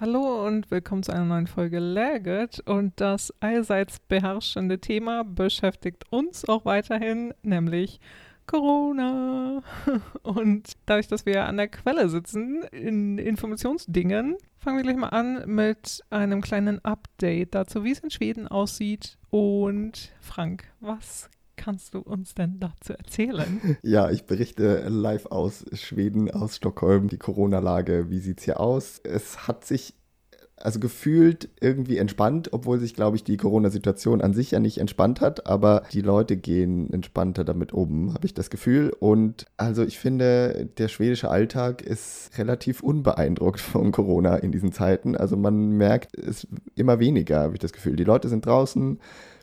[0.00, 2.60] Hallo und willkommen zu einer neuen Folge Läget.
[2.60, 7.98] Und das allseits beherrschende Thema beschäftigt uns auch weiterhin, nämlich
[8.46, 9.60] Corona.
[10.22, 15.42] Und dadurch, dass wir an der Quelle sitzen in Informationsdingen, fangen wir gleich mal an
[15.46, 19.18] mit einem kleinen Update dazu, wie es in Schweden aussieht.
[19.30, 21.28] Und Frank, was
[21.58, 23.60] kannst du uns denn dazu erzählen?
[23.82, 28.10] Ja, ich berichte live aus Schweden, aus Stockholm, die Corona-Lage.
[28.10, 29.00] Wie sieht es hier aus?
[29.02, 29.94] Es hat sich
[30.60, 35.20] also gefühlt irgendwie entspannt, obwohl sich, glaube ich, die Corona-Situation an sich ja nicht entspannt
[35.20, 38.92] hat, aber die Leute gehen entspannter damit um, habe ich das Gefühl.
[38.98, 45.16] Und also ich finde, der schwedische Alltag ist relativ unbeeindruckt von Corona in diesen Zeiten.
[45.16, 47.96] Also man merkt es immer weniger, habe ich das Gefühl.
[47.96, 48.98] Die Leute sind draußen,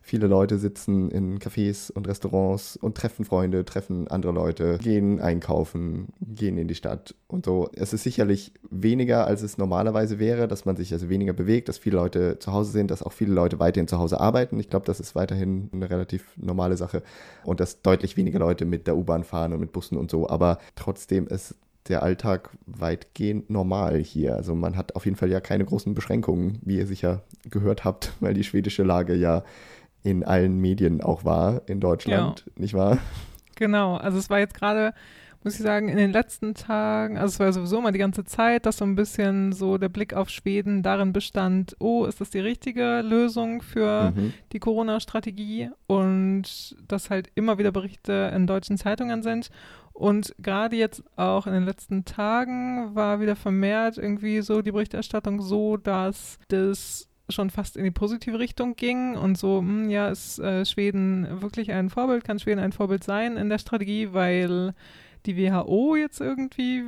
[0.07, 6.09] Viele Leute sitzen in Cafés und Restaurants und treffen Freunde, treffen andere Leute, gehen einkaufen,
[6.21, 7.71] gehen in die Stadt und so.
[7.73, 11.79] Es ist sicherlich weniger, als es normalerweise wäre, dass man sich also weniger bewegt, dass
[11.79, 14.59] viele Leute zu Hause sind, dass auch viele Leute weiterhin zu Hause arbeiten.
[14.59, 17.01] Ich glaube, das ist weiterhin eine relativ normale Sache
[17.43, 20.29] und dass deutlich weniger Leute mit der U-Bahn fahren und mit Bussen und so.
[20.29, 21.55] Aber trotzdem ist
[21.89, 24.35] der Alltag weitgehend normal hier.
[24.35, 28.13] Also man hat auf jeden Fall ja keine großen Beschränkungen, wie ihr sicher gehört habt,
[28.19, 29.43] weil die schwedische Lage ja
[30.05, 32.61] in allen Medien auch war in Deutschland, ja.
[32.61, 32.99] nicht wahr?
[33.55, 34.93] Genau, also es war jetzt gerade,
[35.43, 38.67] muss ich sagen, in den letzten Tagen, also es war sowieso mal die ganze Zeit,
[38.67, 42.39] dass so ein bisschen so der Blick auf Schweden darin bestand, oh, ist das die
[42.39, 44.33] richtige Lösung für mhm.
[44.51, 45.71] die Corona-Strategie?
[45.87, 49.49] Und dass halt immer wieder Berichte in deutschen Zeitungen sind.
[49.91, 55.41] Und gerade jetzt auch in den letzten Tagen war wieder vermehrt irgendwie so die Berichterstattung
[55.41, 60.09] so, dass das schon fast in die positive Richtung ging und so, mh, hm, ja,
[60.09, 64.73] ist äh, Schweden wirklich ein Vorbild, kann Schweden ein Vorbild sein in der Strategie, weil
[65.25, 66.83] die WHO jetzt irgendwie,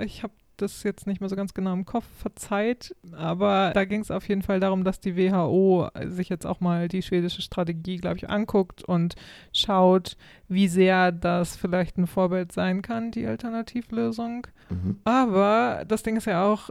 [0.00, 0.32] ich habe
[0.62, 2.94] das jetzt nicht mehr so ganz genau im Kopf, verzeiht.
[3.12, 6.88] Aber da ging es auf jeden Fall darum, dass die WHO sich jetzt auch mal
[6.88, 9.14] die schwedische Strategie, glaube ich, anguckt und
[9.52, 10.16] schaut,
[10.48, 14.46] wie sehr das vielleicht ein Vorbild sein kann, die Alternativlösung.
[14.68, 14.98] Mhm.
[15.04, 16.70] Aber das Ding ist ja auch,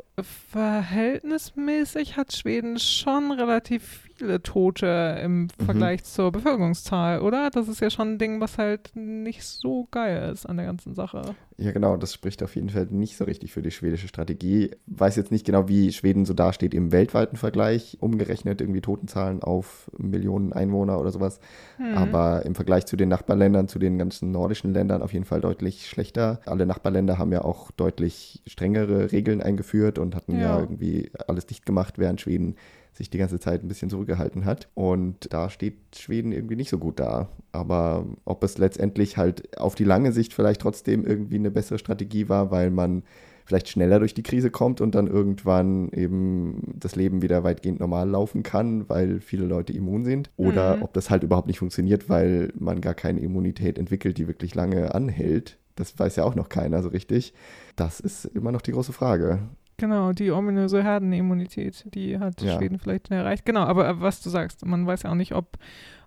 [0.52, 5.50] verhältnismäßig hat Schweden schon relativ viele Tote im mhm.
[5.66, 7.50] Vergleich zur Bevölkerungszahl, oder?
[7.50, 10.94] Das ist ja schon ein Ding, was halt nicht so geil ist an der ganzen
[10.94, 11.35] Sache.
[11.57, 14.72] Ja, genau, das spricht auf jeden Fall nicht so richtig für die schwedische Strategie.
[14.88, 19.90] Weiß jetzt nicht genau, wie Schweden so dasteht im weltweiten Vergleich, umgerechnet irgendwie Totenzahlen auf
[19.97, 21.40] Millionen Einwohner oder sowas.
[21.78, 21.97] Hm.
[21.97, 25.88] Aber im Vergleich zu den Nachbarländern, zu den ganzen nordischen Ländern auf jeden Fall deutlich
[25.88, 26.40] schlechter.
[26.46, 31.46] Alle Nachbarländer haben ja auch deutlich strengere Regeln eingeführt und hatten ja, ja irgendwie alles
[31.46, 32.56] dicht gemacht, während Schweden
[32.94, 34.70] sich die ganze Zeit ein bisschen zurückgehalten hat.
[34.74, 37.30] Und da steht Schweden irgendwie nicht so gut da.
[37.52, 42.30] Aber ob es letztendlich halt auf die lange Sicht vielleicht trotzdem irgendwie eine bessere Strategie
[42.30, 43.04] war, weil man
[43.50, 48.08] vielleicht schneller durch die Krise kommt und dann irgendwann eben das Leben wieder weitgehend normal
[48.08, 50.30] laufen kann, weil viele Leute immun sind.
[50.38, 50.84] Oder mhm.
[50.84, 54.94] ob das halt überhaupt nicht funktioniert, weil man gar keine Immunität entwickelt, die wirklich lange
[54.94, 55.58] anhält.
[55.76, 57.34] Das weiß ja auch noch keiner so richtig.
[57.76, 59.40] Das ist immer noch die große Frage.
[59.80, 62.58] Genau, die ominöse Herdenimmunität, die hat ja.
[62.58, 63.46] Schweden vielleicht erreicht.
[63.46, 65.58] Genau, aber was du sagst, man weiß ja auch nicht, ob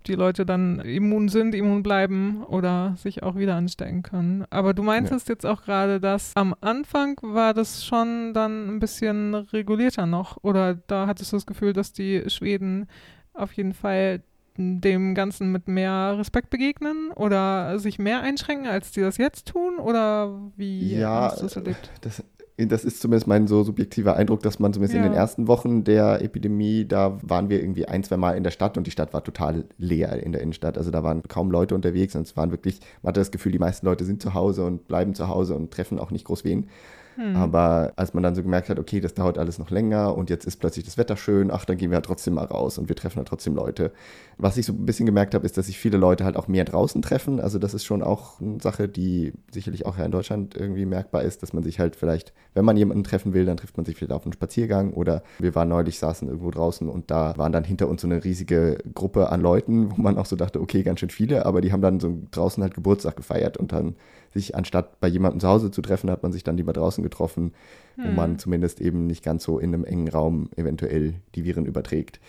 [0.06, 4.44] die Leute dann immun sind, immun bleiben oder sich auch wieder anstecken können.
[4.50, 5.34] Aber du meintest ja.
[5.34, 10.38] jetzt auch gerade, dass am Anfang war das schon dann ein bisschen regulierter noch.
[10.42, 12.86] Oder da hattest du das Gefühl, dass die Schweden
[13.34, 14.22] auf jeden Fall
[14.56, 19.78] dem Ganzen mit mehr Respekt begegnen oder sich mehr einschränken, als die das jetzt tun?
[19.78, 21.90] Oder wie ja, hast du das erlebt?
[22.02, 22.22] Das,
[22.58, 25.04] das ist zumindest mein so subjektiver Eindruck, dass man zumindest ja.
[25.04, 28.50] in den ersten Wochen der Epidemie, da waren wir irgendwie ein, zwei Mal in der
[28.50, 30.76] Stadt und die Stadt war total leer in der Innenstadt.
[30.76, 33.58] Also da waren kaum Leute unterwegs und es waren wirklich, man hatte das Gefühl, die
[33.58, 36.68] meisten Leute sind zu Hause und bleiben zu Hause und treffen auch nicht groß wen.
[37.16, 37.36] Hm.
[37.36, 40.46] Aber als man dann so gemerkt hat, okay, das dauert alles noch länger und jetzt
[40.46, 42.96] ist plötzlich das Wetter schön, ach, dann gehen wir halt trotzdem mal raus und wir
[42.96, 43.92] treffen halt trotzdem Leute.
[44.38, 46.64] Was ich so ein bisschen gemerkt habe, ist, dass sich viele Leute halt auch mehr
[46.64, 47.40] draußen treffen.
[47.40, 51.22] Also das ist schon auch eine Sache, die sicherlich auch ja in Deutschland irgendwie merkbar
[51.22, 53.96] ist, dass man sich halt vielleicht, wenn man jemanden treffen will, dann trifft man sich
[53.96, 57.64] vielleicht auf einen Spaziergang oder wir waren neulich, saßen irgendwo draußen und da waren dann
[57.64, 61.00] hinter uns so eine riesige Gruppe an Leuten, wo man auch so dachte, okay, ganz
[61.00, 63.96] schön viele, aber die haben dann so draußen halt Geburtstag gefeiert und dann
[64.32, 67.52] sich anstatt bei jemandem zu Hause zu treffen, hat man sich dann lieber draußen getroffen,
[67.96, 68.04] hm.
[68.06, 72.20] wo man zumindest eben nicht ganz so in einem engen Raum eventuell die Viren überträgt.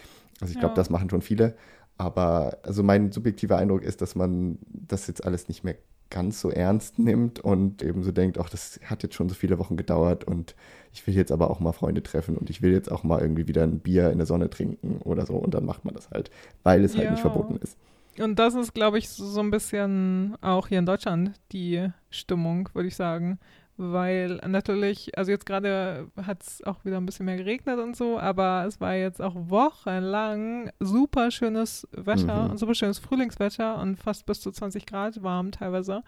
[0.42, 0.76] Also ich glaube, ja.
[0.76, 1.56] das machen schon viele.
[1.98, 5.76] Aber also mein subjektiver Eindruck ist, dass man das jetzt alles nicht mehr
[6.10, 9.58] ganz so ernst nimmt und eben so denkt, ach, das hat jetzt schon so viele
[9.58, 10.56] Wochen gedauert und
[10.94, 13.48] ich will jetzt aber auch mal Freunde treffen und ich will jetzt auch mal irgendwie
[13.48, 16.30] wieder ein Bier in der Sonne trinken oder so und dann macht man das halt,
[16.62, 17.00] weil es ja.
[17.00, 17.78] halt nicht verboten ist.
[18.20, 22.88] Und das ist, glaube ich, so ein bisschen auch hier in Deutschland die Stimmung, würde
[22.88, 23.40] ich sagen.
[23.76, 28.20] weil natürlich, also jetzt gerade hat es auch wieder ein bisschen mehr geregnet und so,
[28.20, 32.58] aber es war jetzt auch wochenlang super schönes Wetter, Mhm.
[32.58, 36.04] super schönes Frühlingswetter und fast bis zu 20 Grad warm teilweise.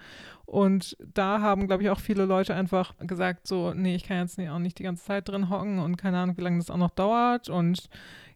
[0.46, 4.40] Und da haben, glaube ich, auch viele Leute einfach gesagt, so, nee, ich kann jetzt
[4.40, 6.92] auch nicht die ganze Zeit drin hocken und keine Ahnung, wie lange das auch noch
[6.92, 7.50] dauert.
[7.50, 7.90] Und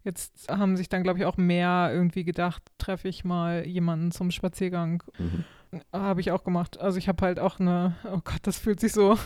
[0.10, 4.32] jetzt haben sich dann, glaube ich, auch mehr irgendwie gedacht, treffe ich mal jemanden zum
[4.32, 5.04] Spaziergang.
[5.18, 5.46] Mhm.
[5.94, 6.80] Habe ich auch gemacht.
[6.80, 9.18] Also ich habe halt auch eine, oh Gott, das fühlt sich so,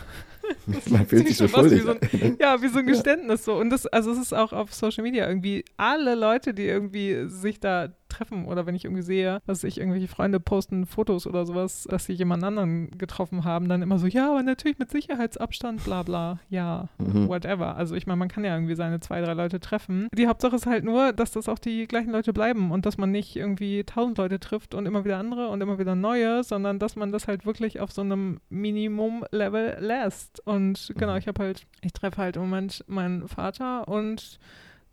[0.90, 2.10] Man fühlt sich so schon fast wie schuldig.
[2.12, 3.56] so ja, wie so ein Geständnis so.
[3.56, 7.60] Und das, also es ist auch auf Social Media irgendwie alle Leute, die irgendwie sich
[7.60, 11.88] da treffen oder wenn ich irgendwie sehe, dass ich irgendwelche Freunde posten Fotos oder sowas,
[11.90, 16.04] dass sie jemand anderen getroffen haben, dann immer so, ja, aber natürlich mit Sicherheitsabstand, bla
[16.04, 17.28] bla, ja, Mhm.
[17.28, 17.76] whatever.
[17.76, 20.10] Also ich meine, man kann ja irgendwie seine zwei, drei Leute treffen.
[20.14, 23.10] Die Hauptsache ist halt nur, dass das auch die gleichen Leute bleiben und dass man
[23.10, 26.96] nicht irgendwie tausend Leute trifft und immer wieder andere und immer wieder neue, sondern dass
[26.96, 30.43] man das halt wirklich auf so einem Minimum-Level lässt.
[30.46, 31.20] Und genau, Mhm.
[31.20, 34.40] ich habe halt, ich treffe halt im Moment meinen Vater und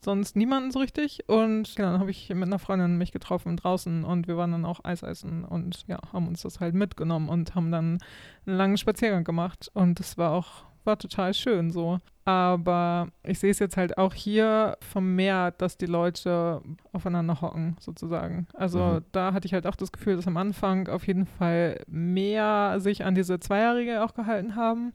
[0.02, 1.29] sonst niemanden so richtig.
[1.29, 4.64] Und genau, dann habe ich mit einer Freundin mich getroffen draußen und wir waren dann
[4.64, 7.99] auch Eis essen und ja, haben uns das halt mitgenommen und haben dann
[8.47, 9.70] einen langen Spaziergang gemacht.
[9.75, 11.99] Und das war auch, war total schön so.
[12.25, 16.62] Aber ich sehe es jetzt halt auch hier vermehrt, dass die Leute
[16.93, 18.47] aufeinander hocken, sozusagen.
[18.55, 19.05] Also Mhm.
[19.12, 23.05] da hatte ich halt auch das Gefühl, dass am Anfang auf jeden Fall mehr sich
[23.05, 24.93] an diese Zweierregel auch gehalten haben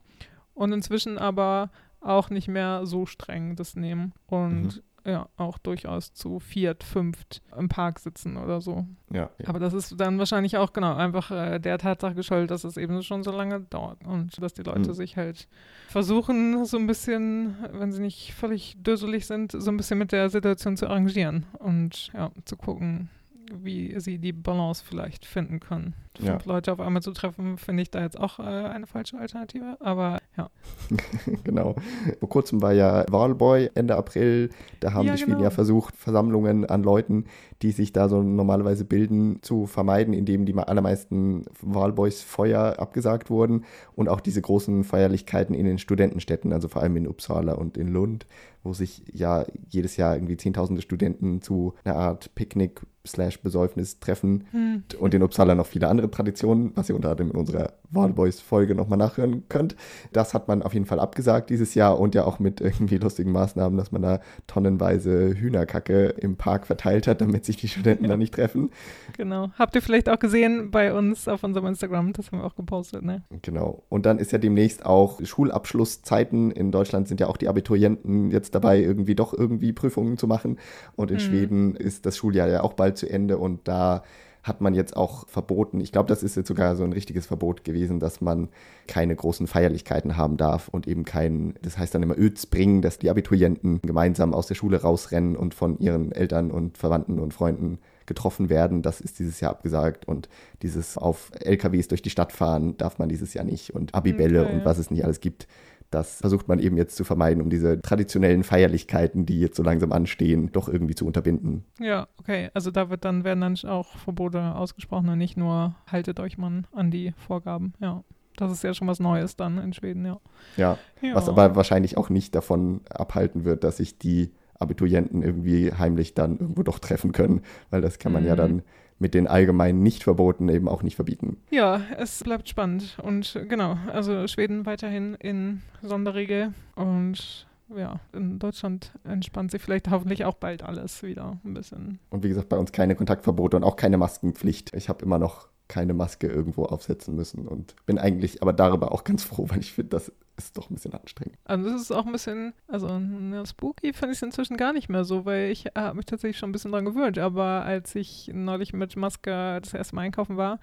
[0.56, 1.70] und inzwischen aber
[2.00, 7.68] auch nicht mehr so streng das nehmen und ja, auch durchaus zu viert, fünft im
[7.68, 8.86] Park sitzen oder so.
[9.12, 9.46] Ja, ja.
[9.48, 13.00] Aber das ist dann wahrscheinlich auch genau einfach äh, der Tatsache geschuldet, dass es eben
[13.04, 14.94] schon so lange dauert und dass die Leute Mhm.
[14.94, 15.46] sich halt
[15.86, 20.28] versuchen, so ein bisschen, wenn sie nicht völlig döselig sind, so ein bisschen mit der
[20.28, 23.08] Situation zu arrangieren und ja, zu gucken,
[23.52, 25.94] wie sie die Balance vielleicht finden können.
[26.18, 26.32] Ja.
[26.32, 29.76] Fünf Leute auf einmal zu treffen, finde ich da jetzt auch äh, eine falsche Alternative.
[29.80, 30.50] Aber ja.
[31.44, 31.76] genau.
[32.20, 34.50] Vor kurzem war ja Wahlboy Ende April.
[34.80, 35.44] Da haben Ja, die Schweden genau.
[35.44, 37.26] ja versucht, Versammlungen an Leuten,
[37.62, 43.64] die sich da so normalerweise bilden, zu vermeiden, indem die allermeisten Wahlboys Feuer abgesagt wurden
[43.94, 47.88] und auch diese großen Feierlichkeiten in den Studentenstädten, also vor allem in Uppsala und in
[47.88, 48.26] Lund,
[48.66, 54.48] wo sich ja jedes Jahr irgendwie Zehntausende Studenten zu einer Art Picknick slash Besäufnis treffen
[54.50, 54.82] Hm.
[54.98, 58.98] und in Uppsala noch viele andere Traditionen, was ihr unter anderem in unserer Wahlboys-Folge nochmal
[58.98, 59.76] nachhören könnt.
[60.12, 63.30] Das hat man auf jeden Fall abgesagt dieses Jahr und ja auch mit irgendwie lustigen
[63.30, 68.16] Maßnahmen, dass man da tonnenweise Hühnerkacke im Park verteilt hat, damit sich die Studenten da
[68.16, 68.70] nicht treffen.
[69.16, 69.50] Genau.
[69.56, 73.04] Habt ihr vielleicht auch gesehen bei uns auf unserem Instagram, das haben wir auch gepostet,
[73.04, 73.22] ne?
[73.42, 73.84] Genau.
[73.88, 76.50] Und dann ist ja demnächst auch Schulabschlusszeiten.
[76.50, 80.58] In Deutschland sind ja auch die Abiturienten jetzt dabei, irgendwie doch irgendwie Prüfungen zu machen.
[80.96, 81.20] Und in Mhm.
[81.20, 84.02] Schweden ist das Schuljahr ja auch bald zu Ende und da
[84.46, 87.64] hat man jetzt auch verboten, ich glaube, das ist jetzt sogar so ein richtiges Verbot
[87.64, 88.48] gewesen, dass man
[88.86, 93.10] keine großen Feierlichkeiten haben darf und eben kein, das heißt dann immer Ödsbringen, dass die
[93.10, 98.48] Abiturienten gemeinsam aus der Schule rausrennen und von ihren Eltern und Verwandten und Freunden getroffen
[98.48, 98.82] werden.
[98.82, 100.28] Das ist dieses Jahr abgesagt und
[100.62, 104.52] dieses auf LKWs durch die Stadt fahren darf man dieses Jahr nicht und Abibälle Okay,
[104.52, 104.64] und ja.
[104.64, 105.48] was es nicht alles gibt.
[105.90, 109.92] Das versucht man eben jetzt zu vermeiden, um diese traditionellen Feierlichkeiten, die jetzt so langsam
[109.92, 111.64] anstehen, doch irgendwie zu unterbinden.
[111.78, 112.50] Ja, okay.
[112.54, 116.66] Also da wird dann werden dann auch Verbote ausgesprochen und nicht nur haltet euch man
[116.72, 117.72] an die Vorgaben.
[117.80, 118.02] Ja.
[118.36, 120.20] Das ist ja schon was Neues dann in Schweden, ja.
[120.58, 121.14] Ja, ja.
[121.14, 126.38] was aber wahrscheinlich auch nicht davon abhalten wird, dass sich die Abiturienten irgendwie heimlich dann
[126.38, 128.38] irgendwo doch treffen können, weil das kann man ja Mhm.
[128.38, 128.62] dann
[128.98, 131.36] mit den allgemeinen Nichtverboten eben auch nicht verbieten.
[131.50, 132.96] Ja, es bleibt spannend.
[133.02, 140.24] Und genau, also Schweden weiterhin in Sonderregel und ja, in Deutschland entspannt sich vielleicht hoffentlich
[140.24, 141.98] auch bald alles wieder ein bisschen.
[142.10, 144.74] Und wie gesagt, bei uns keine Kontaktverbote und auch keine Maskenpflicht.
[144.74, 149.04] Ich habe immer noch keine Maske irgendwo aufsetzen müssen und bin eigentlich aber darüber auch
[149.04, 151.38] ganz froh, weil ich finde, das ist doch ein bisschen anstrengend.
[151.44, 154.88] Also das ist auch ein bisschen, also ne, spooky finde ich es inzwischen gar nicht
[154.88, 157.18] mehr so, weil ich äh, habe mich tatsächlich schon ein bisschen dran gewöhnt.
[157.18, 160.60] Aber als ich neulich mit Maske das erste Mal einkaufen war,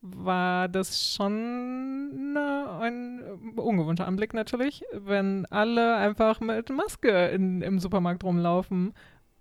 [0.00, 3.20] war das schon äh, ein
[3.56, 8.92] äh, ungewohnter Anblick natürlich, wenn alle einfach mit Maske in, im Supermarkt rumlaufen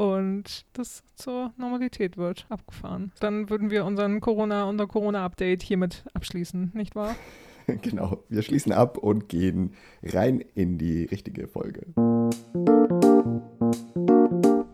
[0.01, 3.11] und das zur Normalität wird, abgefahren.
[3.19, 7.15] Dann würden wir unseren Corona, unser Corona-Update hiermit abschließen, nicht wahr?
[7.83, 11.85] genau, wir schließen ab und gehen rein in die richtige Folge.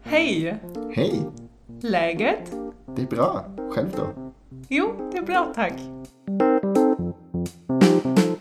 [0.03, 0.59] Hej!
[0.91, 1.25] Hej,
[1.81, 2.49] Läget?
[2.95, 3.45] det är bra.
[3.71, 4.33] Själv då?
[4.69, 5.73] Jo, det är bra tack.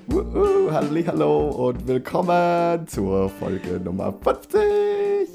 [0.06, 4.85] Wuhu, halli, hallo und willkommen zur Folge Nummer 50.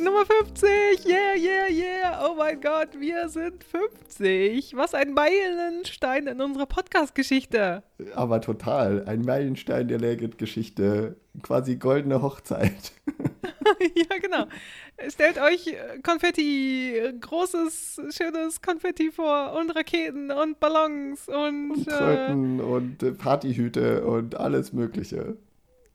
[0.03, 4.75] Nummer 50, yeah, yeah, yeah, oh mein Gott, wir sind 50.
[4.75, 7.83] Was ein Meilenstein in unserer Podcast-Geschichte.
[8.15, 9.05] Aber total.
[9.05, 11.17] Ein Meilenstein der Legend-Geschichte.
[11.43, 12.93] Quasi goldene Hochzeit.
[13.95, 14.45] ja, genau.
[15.07, 21.71] Stellt euch Konfetti, großes, schönes Konfetti vor und Raketen und Ballons und.
[21.71, 25.37] Und äh, und äh, Partyhüte und alles Mögliche.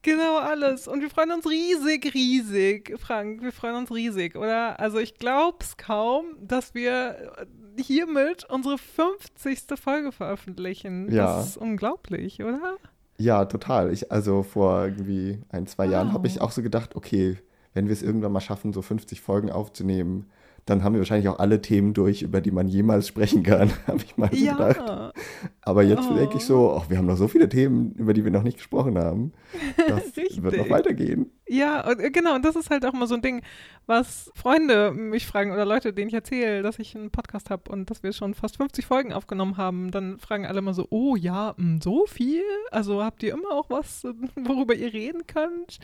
[0.07, 0.87] Genau, alles.
[0.87, 3.43] Und wir freuen uns riesig, riesig, Frank.
[3.43, 4.79] Wir freuen uns riesig, oder?
[4.79, 7.33] Also ich glaube es kaum, dass wir
[7.77, 9.65] hiermit unsere 50.
[9.75, 11.11] Folge veröffentlichen.
[11.13, 11.39] Ja.
[11.39, 12.77] Das ist unglaublich, oder?
[13.19, 13.93] Ja, total.
[13.93, 15.93] Ich, also vor irgendwie ein, zwei wow.
[15.95, 17.39] Jahren habe ich auch so gedacht, okay,
[17.75, 20.31] wenn wir es irgendwann mal schaffen, so 50 Folgen aufzunehmen,
[20.67, 24.01] dann haben wir wahrscheinlich auch alle Themen durch, über die man jemals sprechen kann, habe
[24.05, 24.53] ich mal so ja.
[24.53, 25.15] gedacht.
[25.63, 26.15] Aber jetzt oh.
[26.15, 28.59] denke ich so, ach, wir haben noch so viele Themen, über die wir noch nicht
[28.59, 29.33] gesprochen haben.
[29.89, 31.31] Das wird noch weitergehen.
[31.49, 33.43] Ja, und, äh, genau, und das ist halt auch mal so ein Ding,
[33.87, 37.89] was Freunde mich fragen oder Leute, denen ich erzähle, dass ich einen Podcast habe und
[37.89, 41.55] dass wir schon fast 50 Folgen aufgenommen haben, dann fragen alle mal so, oh ja,
[41.83, 42.43] so viel?
[42.73, 44.05] Also habt ihr immer auch was,
[44.35, 45.79] worüber ihr reden könnt?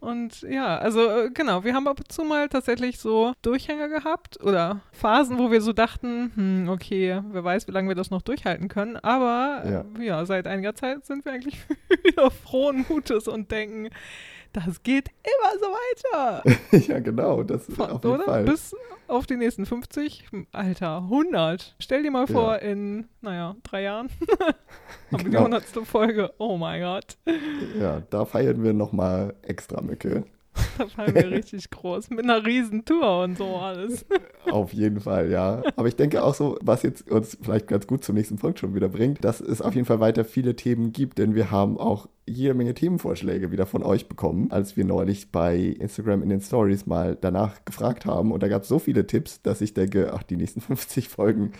[0.00, 4.42] Und ja, also äh, genau, wir haben ab und zu mal tatsächlich so Durchhänger gehabt
[4.42, 8.22] oder Phasen, wo wir so dachten, hm, okay, wer weiß, wie lange wir das noch
[8.22, 8.96] durchhalten können.
[8.96, 11.58] Aber ja, äh, ja seit einiger Zeit sind wir eigentlich
[12.04, 13.90] wieder frohen Mutes und denken,
[14.52, 16.88] das geht immer so weiter.
[16.88, 18.24] ja, genau, das ist auf jeden Oder?
[18.24, 18.44] Fall.
[18.44, 18.74] Bis
[19.08, 21.74] auf die nächsten 50, Alter, 100.
[21.78, 22.32] Stell dir mal ja.
[22.32, 24.08] vor, in, naja, drei Jahren
[25.12, 25.72] haben wir die 100.
[25.72, 25.84] Genau.
[25.84, 26.32] Folge.
[26.38, 27.16] Oh mein Gott.
[27.78, 30.24] Ja, da feiern wir nochmal extra Mücke.
[30.78, 34.06] Da fallen wir richtig groß mit einer riesen Tour und so alles.
[34.50, 35.62] Auf jeden Fall, ja.
[35.76, 38.74] Aber ich denke auch so, was jetzt uns vielleicht ganz gut zum nächsten Punkt schon
[38.74, 42.08] wieder bringt, dass es auf jeden Fall weiter viele Themen gibt, denn wir haben auch
[42.26, 46.86] jede Menge Themenvorschläge wieder von euch bekommen, als wir neulich bei Instagram in den Stories
[46.86, 48.32] mal danach gefragt haben.
[48.32, 51.52] Und da gab es so viele Tipps, dass ich denke, ach, die nächsten 50 Folgen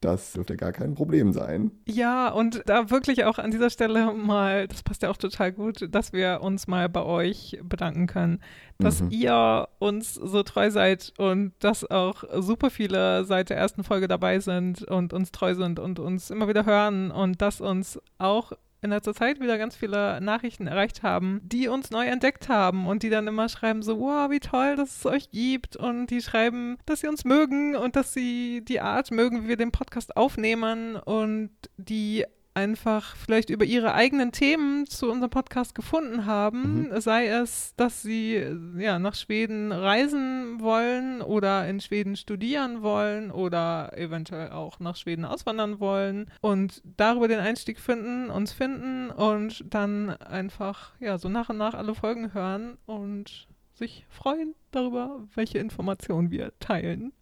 [0.00, 1.70] das dürfte gar kein Problem sein.
[1.86, 5.88] Ja, und da wirklich auch an dieser Stelle mal, das passt ja auch total gut,
[5.94, 8.40] dass wir uns mal bei euch bedanken können,
[8.78, 9.10] dass mhm.
[9.10, 14.40] ihr uns so treu seid und dass auch super viele seit der ersten Folge dabei
[14.40, 18.52] sind und uns treu sind und uns immer wieder hören und dass uns auch
[18.82, 23.02] in letzter Zeit wieder ganz viele Nachrichten erreicht haben, die uns neu entdeckt haben und
[23.02, 25.76] die dann immer schreiben so, wow, wie toll, dass es euch gibt.
[25.76, 29.56] Und die schreiben, dass sie uns mögen und dass sie die Art mögen, wie wir
[29.56, 30.96] den Podcast aufnehmen.
[30.96, 32.24] Und die
[32.56, 37.00] einfach vielleicht über ihre eigenen Themen zu unserem Podcast gefunden haben, mhm.
[37.00, 38.42] sei es, dass sie
[38.78, 45.26] ja nach Schweden reisen wollen oder in Schweden studieren wollen oder eventuell auch nach Schweden
[45.26, 51.50] auswandern wollen und darüber den Einstieg finden, uns finden und dann einfach ja so nach
[51.50, 57.12] und nach alle Folgen hören und sich freuen darüber, welche Informationen wir teilen.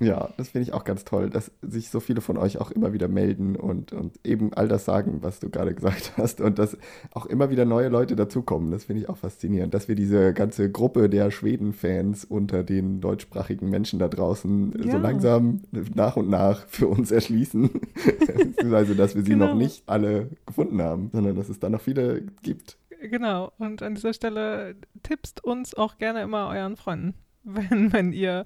[0.00, 2.92] Ja, das finde ich auch ganz toll, dass sich so viele von euch auch immer
[2.92, 6.40] wieder melden und, und eben all das sagen, was du gerade gesagt hast.
[6.40, 6.76] Und dass
[7.12, 8.70] auch immer wieder neue Leute dazukommen.
[8.70, 13.70] Das finde ich auch faszinierend, dass wir diese ganze Gruppe der Schweden-Fans unter den deutschsprachigen
[13.70, 14.92] Menschen da draußen ja.
[14.92, 15.62] so langsam
[15.94, 17.70] nach und nach für uns erschließen.
[18.26, 19.48] Beziehungsweise, dass wir sie genau.
[19.48, 22.78] noch nicht alle gefunden haben, sondern dass es da noch viele gibt.
[23.00, 23.52] Genau.
[23.58, 28.44] Und an dieser Stelle tippst uns auch gerne immer euren Freunden, wenn, wenn ihr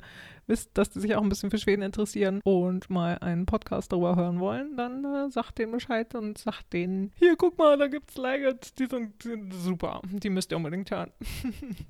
[0.52, 4.16] wisst, dass die sich auch ein bisschen für Schweden interessieren und mal einen Podcast darüber
[4.16, 8.18] hören wollen, dann äh, sagt denen Bescheid und sagt denen, hier, guck mal, da gibt's
[8.18, 11.10] Leggett, die sind, die sind super, die müsst ihr unbedingt hören.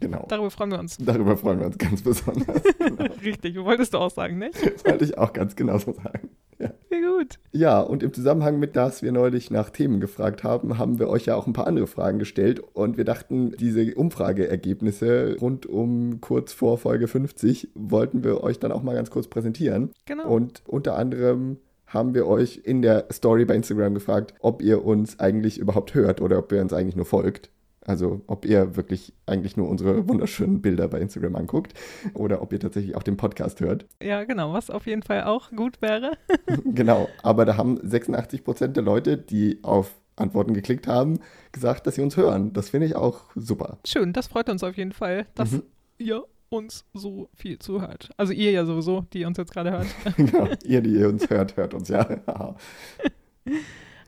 [0.00, 0.24] Genau.
[0.28, 0.96] Darüber freuen wir uns.
[0.96, 2.62] Darüber freuen wir uns ganz besonders.
[2.78, 3.04] Genau.
[3.24, 4.54] Richtig, wolltest du auch sagen, nicht?
[4.54, 6.30] Das wollte ich auch ganz genau so sagen.
[6.58, 6.70] Ja.
[6.90, 7.38] Sehr gut.
[7.52, 11.26] Ja, und im Zusammenhang mit das wir neulich nach Themen gefragt haben, haben wir euch
[11.26, 16.52] ja auch ein paar andere Fragen gestellt und wir dachten, diese Umfrageergebnisse rund um kurz
[16.52, 19.90] vor Folge 50 wollten wir euch dann auch mal ganz kurz präsentieren.
[20.06, 20.28] Genau.
[20.28, 25.20] Und unter anderem haben wir euch in der Story bei Instagram gefragt, ob ihr uns
[25.20, 27.50] eigentlich überhaupt hört oder ob ihr uns eigentlich nur folgt.
[27.84, 31.74] Also ob ihr wirklich eigentlich nur unsere wunderschönen Bilder bei Instagram anguckt
[32.14, 33.86] oder ob ihr tatsächlich auch den Podcast hört.
[34.02, 36.12] Ja, genau, was auf jeden Fall auch gut wäre.
[36.64, 41.18] genau, aber da haben 86 Prozent der Leute, die auf Antworten geklickt haben,
[41.52, 42.52] gesagt, dass sie uns hören.
[42.52, 43.78] Das finde ich auch super.
[43.86, 45.62] Schön, das freut uns auf jeden Fall, dass mhm.
[45.98, 48.10] ihr uns so viel zuhört.
[48.16, 49.86] Also ihr ja sowieso, die uns jetzt gerade hört.
[50.16, 52.06] genau, ihr, die ihr uns hört, hört uns ja.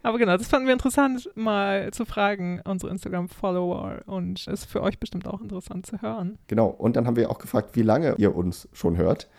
[0.04, 4.02] Aber genau, das fanden wir interessant, mal zu fragen, unsere Instagram-Follower.
[4.04, 6.38] Und ist für euch bestimmt auch interessant zu hören.
[6.46, 9.30] Genau, und dann haben wir auch gefragt, wie lange ihr uns schon hört.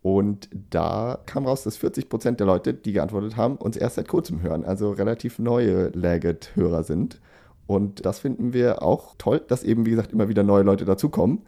[0.00, 4.06] Und da kam raus, dass 40 Prozent der Leute, die geantwortet haben, uns erst seit
[4.06, 7.20] kurzem hören, also relativ neue Lagged-Hörer sind.
[7.66, 11.42] Und das finden wir auch toll, dass eben, wie gesagt, immer wieder neue Leute dazukommen.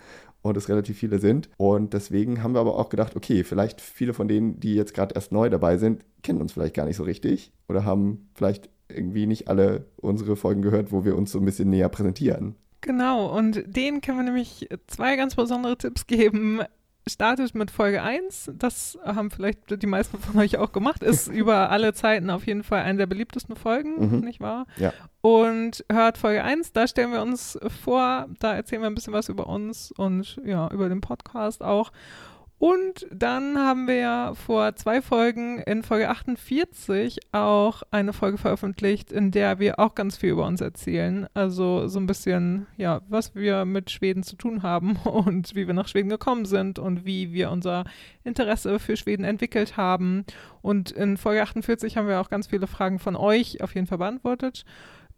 [0.45, 1.49] Und es relativ viele sind.
[1.57, 5.15] Und deswegen haben wir aber auch gedacht, okay, vielleicht viele von denen, die jetzt gerade
[5.15, 9.27] erst neu dabei sind, kennen uns vielleicht gar nicht so richtig oder haben vielleicht irgendwie
[9.27, 12.57] nicht alle unsere Folgen gehört, wo wir uns so ein bisschen näher präsentieren.
[12.83, 16.61] Genau, und denen können wir nämlich zwei ganz besondere Tipps geben.
[17.07, 21.69] Startet mit Folge 1, das haben vielleicht die meisten von euch auch gemacht, ist über
[21.71, 24.21] alle Zeiten auf jeden Fall eine der beliebtesten Folgen, Mhm.
[24.21, 24.67] nicht wahr?
[24.79, 24.93] Ja.
[25.21, 29.29] Und hört Folge 1, da stellen wir uns vor, da erzählen wir ein bisschen was
[29.29, 31.93] über uns und ja, über den Podcast auch.
[32.65, 39.13] Und dann haben wir ja vor zwei Folgen in Folge 48 auch eine Folge veröffentlicht,
[39.13, 41.27] in der wir auch ganz viel über uns erzählen.
[41.35, 45.75] Also so ein bisschen, ja, was wir mit Schweden zu tun haben und wie wir
[45.75, 47.85] nach Schweden gekommen sind und wie wir unser
[48.23, 50.25] Interesse für Schweden entwickelt haben.
[50.63, 53.99] Und in Folge 48 haben wir auch ganz viele Fragen von euch auf jeden Fall
[53.99, 54.65] beantwortet,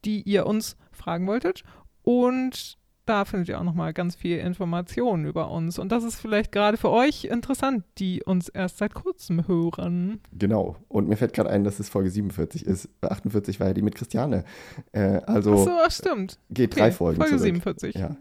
[0.05, 1.63] die ihr uns fragen wolltet.
[2.03, 2.77] Und
[3.07, 5.79] da findet ihr auch nochmal ganz viel Informationen über uns.
[5.79, 10.21] Und das ist vielleicht gerade für euch interessant, die uns erst seit kurzem hören.
[10.33, 10.77] Genau.
[10.89, 12.89] Und mir fällt gerade ein, dass es Folge 47 ist.
[13.01, 14.45] Bei 48 war ja die mit Christiane.
[14.93, 16.39] Äh, also Ach so, ach, stimmt.
[16.51, 17.45] geht Okay, drei Folgen Folge zurück.
[17.45, 17.95] 47.
[17.95, 18.17] Ja,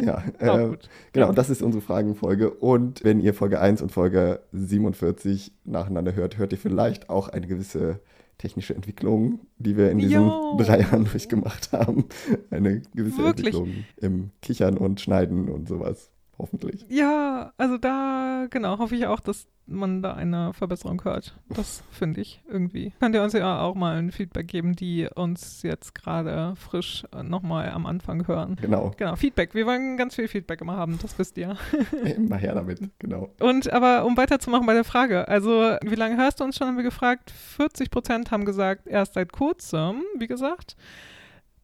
[0.00, 0.22] ja.
[0.38, 0.88] Äh, gut.
[1.12, 2.50] genau, das ist unsere Fragenfolge.
[2.50, 7.46] Und wenn ihr Folge 1 und Folge 47 nacheinander hört, hört ihr vielleicht auch eine
[7.46, 8.00] gewisse
[8.40, 10.56] technische Entwicklung, die wir in diesen Jo.
[10.58, 12.06] drei Jahren durchgemacht haben.
[12.50, 13.54] Eine gewisse Wirklich.
[13.54, 16.10] Entwicklung im Kichern und Schneiden und sowas.
[16.40, 16.86] Hoffentlich.
[16.88, 21.36] Ja, also da, genau, hoffe ich auch, dass man da eine Verbesserung hört.
[21.48, 22.92] Das finde ich irgendwie.
[22.98, 27.70] Könnt ihr uns ja auch mal ein Feedback geben, die uns jetzt gerade frisch nochmal
[27.70, 28.56] am Anfang hören.
[28.60, 28.92] Genau.
[28.96, 29.54] Genau, Feedback.
[29.54, 31.56] Wir wollen ganz viel Feedback immer haben, das wisst ihr.
[32.16, 32.80] Immer her damit.
[32.98, 33.30] Genau.
[33.38, 36.76] Und aber um weiterzumachen bei der Frage, also wie lange hörst du uns schon, haben
[36.76, 37.30] wir gefragt.
[37.30, 40.76] 40 Prozent haben gesagt, erst seit kurzem, wie gesagt.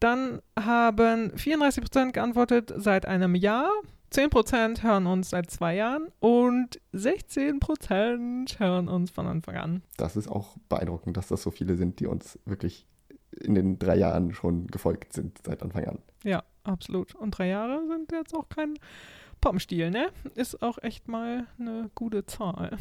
[0.00, 3.70] Dann haben 34 Prozent geantwortet, seit einem Jahr.
[4.16, 9.82] 10 Prozent hören uns seit zwei Jahren und 16 Prozent hören uns von Anfang an.
[9.98, 12.86] Das ist auch beeindruckend, dass das so viele sind, die uns wirklich
[13.38, 15.98] in den drei Jahren schon gefolgt sind seit Anfang an.
[16.24, 17.14] Ja, absolut.
[17.14, 18.78] Und drei Jahre sind jetzt auch kein
[19.42, 20.08] Poppenstiel, ne?
[20.34, 22.78] Ist auch echt mal eine gute Zahl.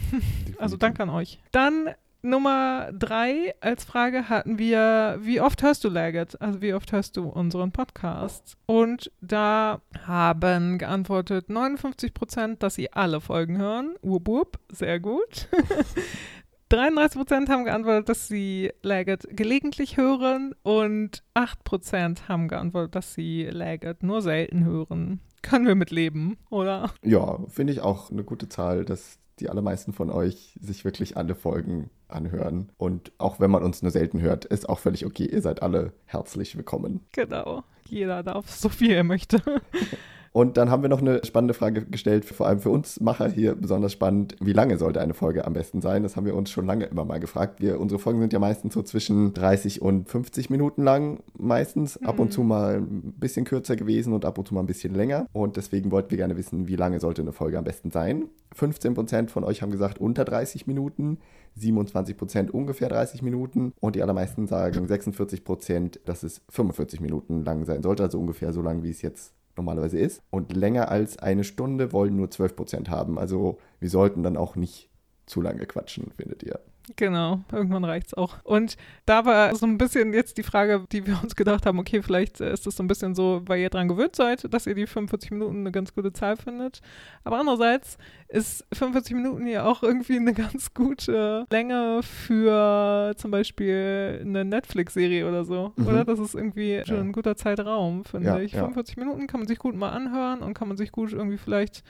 [0.57, 1.41] Also danke an euch.
[1.51, 1.89] Dann
[2.25, 6.41] Nummer drei als Frage hatten wir, wie oft hörst du Laggett?
[6.41, 8.57] Also wie oft hörst du unseren Podcast?
[8.65, 13.95] Und da haben geantwortet 59 Prozent, dass sie alle Folgen hören.
[14.01, 15.47] Wup, wup, sehr gut.
[16.69, 23.13] 33 Prozent haben geantwortet, dass sie Laggett gelegentlich hören und 8 Prozent haben geantwortet, dass
[23.13, 25.19] sie Laggett nur selten hören.
[25.43, 26.91] Können wir mitleben, oder?
[27.03, 31.35] Ja, finde ich auch eine gute Zahl, dass die allermeisten von euch sich wirklich alle
[31.35, 32.71] Folgen anhören.
[32.77, 35.25] Und auch wenn man uns nur selten hört, ist auch völlig okay.
[35.25, 37.01] Ihr seid alle herzlich willkommen.
[37.11, 37.63] Genau.
[37.87, 39.41] Jeder darf so viel er möchte.
[40.35, 43.55] Und dann haben wir noch eine spannende Frage gestellt, vor allem für uns Macher hier
[43.55, 44.35] besonders spannend.
[44.41, 46.03] Wie lange sollte eine Folge am besten sein?
[46.03, 47.61] Das haben wir uns schon lange immer mal gefragt.
[47.61, 51.95] Wir, unsere Folgen sind ja meistens so zwischen 30 und 50 Minuten lang, meistens.
[52.03, 52.31] Ab und Mhm.
[52.31, 55.25] zu mal ein bisschen kürzer gewesen und ab und zu mal ein bisschen länger.
[55.31, 58.25] Und deswegen wollten wir gerne wissen, wie lange sollte eine Folge am besten sein.
[58.53, 61.19] 15% von euch haben gesagt unter 30 Minuten,
[61.57, 67.81] 27% ungefähr 30 Minuten und die allermeisten sagen 46%, dass es 45 Minuten lang sein
[67.81, 70.21] sollte, also ungefähr so lang, wie es jetzt normalerweise ist.
[70.29, 73.17] Und länger als eine Stunde wollen nur 12% haben.
[73.19, 74.89] Also wir sollten dann auch nicht
[75.25, 76.59] zu lange quatschen, findet ihr.
[76.97, 78.35] Genau, irgendwann reicht's auch.
[78.43, 82.01] Und da war so ein bisschen jetzt die Frage, die wir uns gedacht haben, okay,
[82.03, 84.75] vielleicht äh, ist das so ein bisschen so, weil ihr dran gewöhnt seid, dass ihr
[84.75, 86.81] die 45 Minuten eine ganz gute Zahl findet.
[87.23, 94.19] Aber andererseits ist 45 Minuten ja auch irgendwie eine ganz gute Länge für zum Beispiel
[94.23, 95.73] eine Netflix-Serie oder so.
[95.75, 95.87] Mhm.
[95.87, 96.05] Oder?
[96.05, 97.01] Das ist irgendwie schon Ja.
[97.01, 98.51] ein guter Zeitraum, finde Ja, ich.
[98.51, 98.59] ja.
[98.59, 101.83] 45 Minuten kann man sich gut mal anhören und kann man sich gut irgendwie vielleicht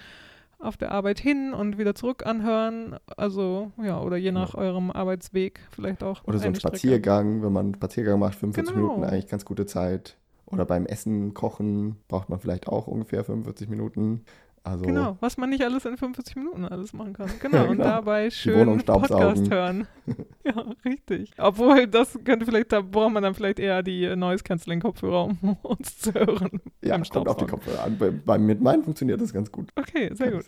[0.60, 2.98] auf der Arbeit hin und wieder zurück anhören.
[3.18, 6.24] Also, ja, oder je nach eurem Arbeitsweg vielleicht auch.
[6.26, 6.56] Oder so ein.
[6.56, 8.88] Spaziergang, wenn man einen Spaziergang macht, 45 Genau.
[8.88, 10.18] Minuten eigentlich ganz gute Zeit.
[10.48, 14.24] Oder beim Essen, Kochen braucht man vielleicht auch ungefähr 45 Minuten.
[14.66, 17.30] Also Genau, was man nicht alles in 45 Minuten alles machen kann.
[17.40, 17.84] Genau, und genau.
[17.84, 19.88] dabei Wohnung schön Podcast hören.
[20.44, 21.32] ja, richtig.
[21.38, 25.58] Obwohl, das könnte vielleicht, da braucht man dann vielleicht eher die Noise Cancelling Kopfhörer, um
[25.62, 26.62] uns zu hören.
[26.84, 27.46] ja, kommt auf die.
[27.46, 27.98] Kopfhörer an.
[28.00, 29.70] Bei, bei, mit meinen funktioniert das ganz gut.
[29.76, 30.46] Okay, sehr gut.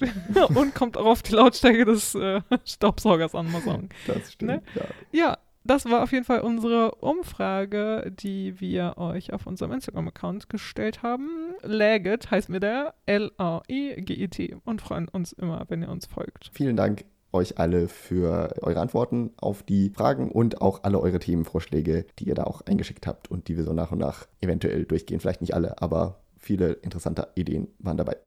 [0.56, 3.90] und kommt auch auf die Lautstärke des äh, Staubsaugers an, mal sagen.
[4.08, 4.52] Das stimmt.
[4.52, 4.62] Ne?
[4.74, 4.82] Ja.
[5.12, 11.04] Ja, das war auf jeden Fall unsere Umfrage, die wir euch auf unserem Instagram-Account gestellt
[11.04, 11.30] haben.
[11.62, 16.50] Laget heißt mir der L-A-E-G-E-T und freuen uns immer, wenn ihr uns folgt.
[16.54, 22.06] Vielen Dank euch alle für eure Antworten auf die Fragen und auch alle eure Themenvorschläge,
[22.20, 25.20] die ihr da auch eingeschickt habt und die wir so nach und nach eventuell durchgehen.
[25.20, 28.18] Vielleicht nicht alle, aber viele interessante Ideen waren dabei.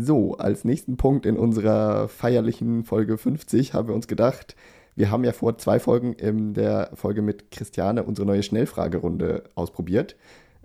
[0.00, 4.54] So, als nächsten Punkt in unserer feierlichen Folge 50 haben wir uns gedacht,
[4.94, 10.14] wir haben ja vor zwei Folgen in der Folge mit Christiane unsere neue Schnellfragerunde ausprobiert.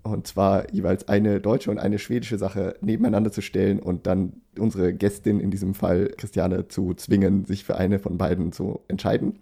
[0.03, 4.93] Und zwar jeweils eine deutsche und eine schwedische Sache nebeneinander zu stellen und dann unsere
[4.93, 9.39] Gästin, in diesem Fall Christiane, zu zwingen, sich für eine von beiden zu entscheiden.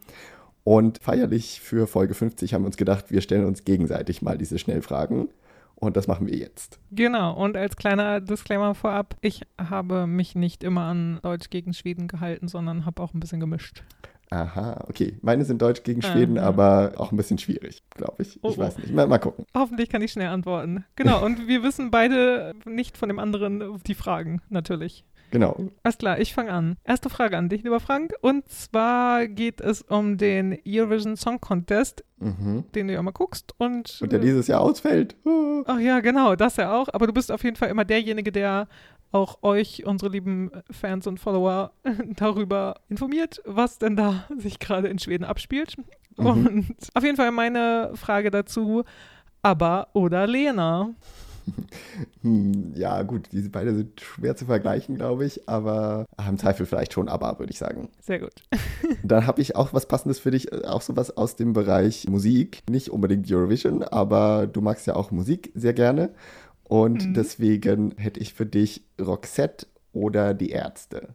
[0.63, 4.58] Und feierlich für Folge 50 haben wir uns gedacht, wir stellen uns gegenseitig mal diese
[4.58, 5.27] Schnellfragen.
[5.81, 6.79] Und das machen wir jetzt.
[6.91, 12.07] Genau, und als kleiner Disclaimer vorab, ich habe mich nicht immer an Deutsch gegen Schweden
[12.07, 13.83] gehalten, sondern habe auch ein bisschen gemischt.
[14.29, 15.17] Aha, okay.
[15.21, 16.47] Meine sind Deutsch gegen Schweden, Aha.
[16.47, 18.39] aber auch ein bisschen schwierig, glaube ich.
[18.43, 18.61] Oh, Ich oh.
[18.61, 18.93] weiß nicht.
[18.93, 19.45] Mal, mal gucken.
[19.55, 20.85] Hoffentlich kann ich schnell antworten.
[20.95, 25.03] Genau, und wir wissen beide nicht von dem anderen die Fragen, natürlich.
[25.31, 25.69] Genau.
[25.83, 26.75] Alles klar, ich fange an.
[26.83, 28.13] Erste Frage an dich, lieber Frank.
[28.21, 32.65] Und zwar geht es um den Eurovision Song Contest, Mhm.
[32.75, 33.53] den du ja mal guckst.
[33.57, 35.15] Und, Und der dieses Jahr ausfällt.
[35.65, 36.87] Ach ja, genau, das ja auch.
[36.93, 38.67] Aber du bist auf jeden Fall immer derjenige, der
[39.13, 41.71] auch euch, unsere lieben Fans und Follower,
[42.15, 45.75] darüber informiert, was denn da sich gerade in Schweden abspielt.
[46.17, 46.25] Mhm.
[46.25, 48.83] Und auf jeden Fall meine Frage dazu,
[49.41, 50.91] ABBA oder Lena?
[52.21, 56.93] Hm, ja, gut, diese beide sind schwer zu vergleichen, glaube ich, aber im Zweifel vielleicht
[56.93, 57.89] schon aber, würde ich sagen.
[57.99, 58.34] Sehr gut.
[59.04, 62.62] Dann habe ich auch was Passendes für dich, äh, auch sowas aus dem Bereich Musik.
[62.69, 66.12] Nicht unbedingt Eurovision, aber du magst ja auch Musik sehr gerne.
[66.63, 67.13] Und Mhm.
[67.15, 71.10] deswegen hätte ich für dich Roxette oder die Ärzte.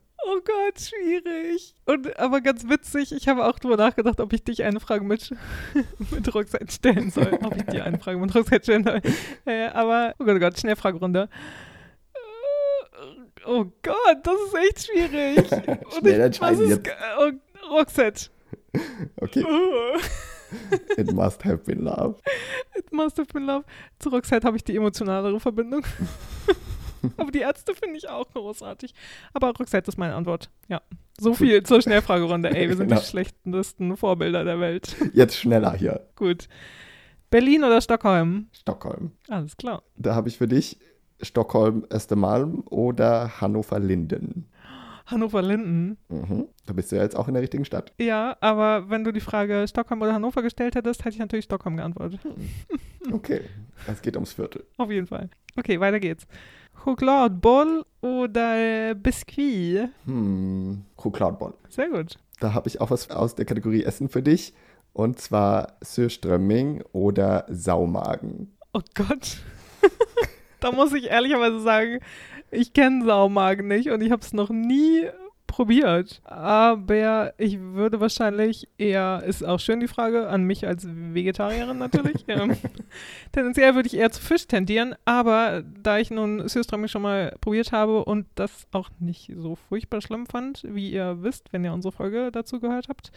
[0.48, 1.74] Oh Gott, schwierig.
[1.86, 5.34] Und aber ganz witzig, ich habe auch drüber nachgedacht, ob ich dich eine Frage mit,
[6.10, 7.38] mit Roxette stellen soll.
[7.42, 9.00] ob ich dir eine Frage mit Roxette stellen soll.
[9.44, 11.28] Äh, aber, oh Gott, oh Gott, Schnellfragerunde.
[12.12, 12.16] Äh,
[13.48, 15.52] Oh Gott, das ist echt schwierig.
[15.84, 16.90] Und Schnell entscheiden jetzt.
[17.18, 17.30] oh,
[17.70, 18.30] Roxette.
[19.20, 19.98] Okay, Oh,
[20.96, 22.16] it must have been love.
[22.74, 23.64] It must have been love.
[24.00, 25.82] Zu Roxette habe ich die emotionalere Verbindung.
[27.16, 28.94] Aber die Ärzte finde ich auch großartig.
[29.32, 30.50] Aber Roxette ist meine Antwort.
[30.68, 30.80] Ja.
[31.18, 32.50] So viel zur Schnellfragerunde.
[32.50, 33.00] Ey, wir sind Genau.
[33.00, 34.96] die schlechtesten Vorbilder der Welt.
[35.14, 36.06] Jetzt schneller hier.
[36.16, 36.48] Gut.
[37.30, 38.48] Berlin oder Stockholm?
[38.52, 39.12] Stockholm.
[39.28, 39.82] Alles klar.
[39.96, 40.78] Da habe ich für dich
[41.22, 44.48] Stockholm Östermalm oder Hannover Linden.
[45.06, 45.96] Hannover-Linden.
[46.08, 46.48] Mhm.
[46.66, 47.92] Da bist du ja jetzt auch in der richtigen Stadt.
[47.98, 51.76] Ja, aber wenn du die Frage Stockholm oder Hannover gestellt hättest, hätte ich natürlich Stockholm
[51.76, 52.18] geantwortet.
[53.12, 53.42] Okay,
[53.86, 54.64] es geht ums Viertel.
[54.78, 55.30] Auf jeden Fall.
[55.56, 56.26] Okay, weiter geht's.
[56.84, 59.88] Chokladboll oder Biskuit?
[60.04, 61.54] Hm, Chokladboll.
[61.68, 62.18] Sehr gut.
[62.40, 64.54] Da habe ich auch was aus der Kategorie Essen für dich.
[64.92, 68.56] Und zwar Surströmming oder Saumagen.
[68.72, 69.38] Oh Gott.
[70.60, 72.00] da muss ich ehrlicherweise sagen,
[72.50, 75.06] ich kenne Saumagen nicht und ich habe es noch nie
[75.46, 76.20] probiert.
[76.24, 82.24] Aber ich würde wahrscheinlich eher, ist auch schön die Frage, an mich als Vegetarierin natürlich.
[82.28, 82.56] ähm,
[83.32, 87.72] tendenziell würde ich eher zu Fisch tendieren, aber da ich nun Süßströmming schon mal probiert
[87.72, 91.92] habe und das auch nicht so furchtbar schlimm fand, wie ihr wisst, wenn ihr unsere
[91.92, 93.12] Folge dazu gehört habt,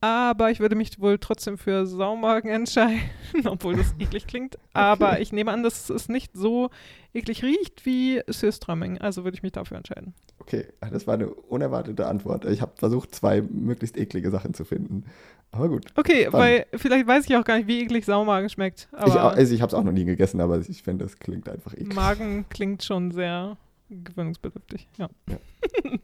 [0.00, 3.02] aber ich würde mich wohl trotzdem für Saumagen entscheiden,
[3.44, 4.58] obwohl das eklig klingt.
[4.72, 6.70] Aber ich nehme an, dass es nicht so
[7.12, 8.98] eklig riecht wie Süßströmming.
[8.98, 10.14] Also würde ich mich dafür entscheiden.
[10.50, 12.44] Okay, das war eine unerwartete Antwort.
[12.44, 15.04] Ich habe versucht, zwei möglichst eklige Sachen zu finden.
[15.52, 15.86] Aber gut.
[15.94, 16.34] Okay, Spannend.
[16.34, 18.88] weil vielleicht weiß ich auch gar nicht, wie eklig Saumagen schmeckt.
[19.06, 21.72] Ich, also ich habe es auch noch nie gegessen, aber ich finde, das klingt einfach
[21.74, 21.94] eklig.
[21.94, 23.58] Magen klingt schon sehr
[23.90, 24.88] gewöhnungsbedürftig.
[24.98, 25.08] Ja.
[25.28, 25.38] Ja.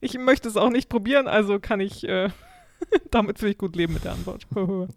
[0.00, 2.28] ich möchte es auch nicht probieren, also kann ich äh,
[3.10, 4.46] damit will ich gut leben mit der Antwort.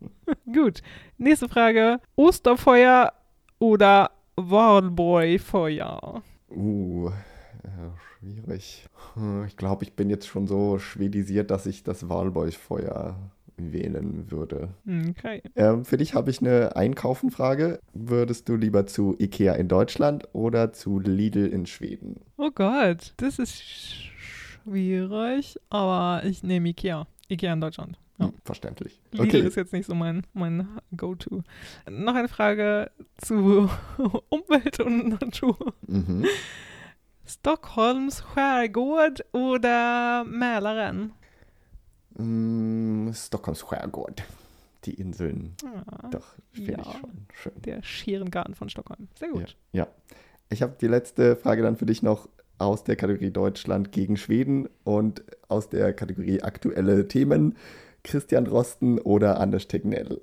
[0.54, 0.82] gut.
[1.18, 2.00] Nächste Frage.
[2.16, 3.14] Osterfeuer
[3.60, 6.22] oder Wallboy-Feuer?
[6.50, 7.12] Uh,
[7.64, 7.70] äh,
[8.20, 8.88] schwierig.
[9.16, 13.16] Hm, Ich glaube, ich bin jetzt schon so schwedisiert, dass ich das Walboy-Feuer
[13.58, 14.70] wählen würde.
[15.10, 15.42] Okay.
[15.56, 17.82] Ähm, für dich habe ich eine Einkaufen-Frage.
[17.94, 22.22] Würdest du lieber zu Ikea in Deutschland oder zu Lidl in Schweden?
[22.38, 24.10] Oh Gott, das ist sch-
[24.64, 27.06] schwierig, aber ich nehme Ikea.
[27.28, 27.98] Ikea in Deutschland.
[28.18, 28.28] Ja.
[28.28, 29.02] Hm, verständlich.
[29.12, 29.40] Lidl Okay.
[29.48, 31.44] ist jetzt nicht so mein, mein Go-To.
[31.90, 33.70] Noch eine Frage zu
[34.30, 35.74] Umwelt und Natur.
[35.88, 36.26] Mhm.
[37.30, 41.12] Stockholms Skärgård oder Mälaren?
[42.18, 44.24] Mm, Stockholms Skärgård.
[44.86, 45.56] Die Inseln.
[45.64, 46.80] Ja, Doch, finde Ja.
[46.82, 47.62] ich schon schön.
[47.62, 49.10] der Scherengarten von Stockholm.
[49.18, 49.34] Sehr Ja.
[49.34, 49.56] gut.
[49.74, 49.88] ja.
[50.50, 54.68] Ich habe die letzte Frage dann für dich noch aus der Kategorie Deutschland gegen Schweden
[54.84, 57.56] und aus der Kategorie aktuelle Themen.
[58.04, 60.22] Christian Drosten oder Anders Tegnell.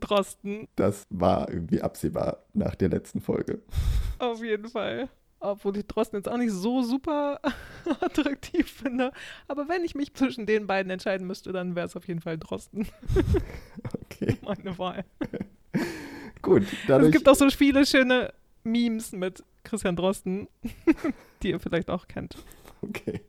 [0.00, 3.60] Drosten, Das war irgendwie absehbar nach der letzten Folge.
[4.18, 5.08] auf jeden Fall.
[5.44, 7.40] Obwohl ich Drosten jetzt auch nicht so super
[8.00, 9.12] attraktiv finde.
[9.48, 12.38] Aber wenn ich mich zwischen den beiden entscheiden müsste, dann wäre es auf jeden Fall
[12.38, 12.86] Drosten.
[14.04, 15.04] Okay, Meine Wahl.
[16.42, 16.62] gut.
[16.62, 18.32] Es Dadurch, gibt auch so viele schöne
[18.64, 20.48] Memes mit Christian Drosten,
[21.42, 22.36] die ihr vielleicht auch kennt.
[22.80, 23.20] Okay.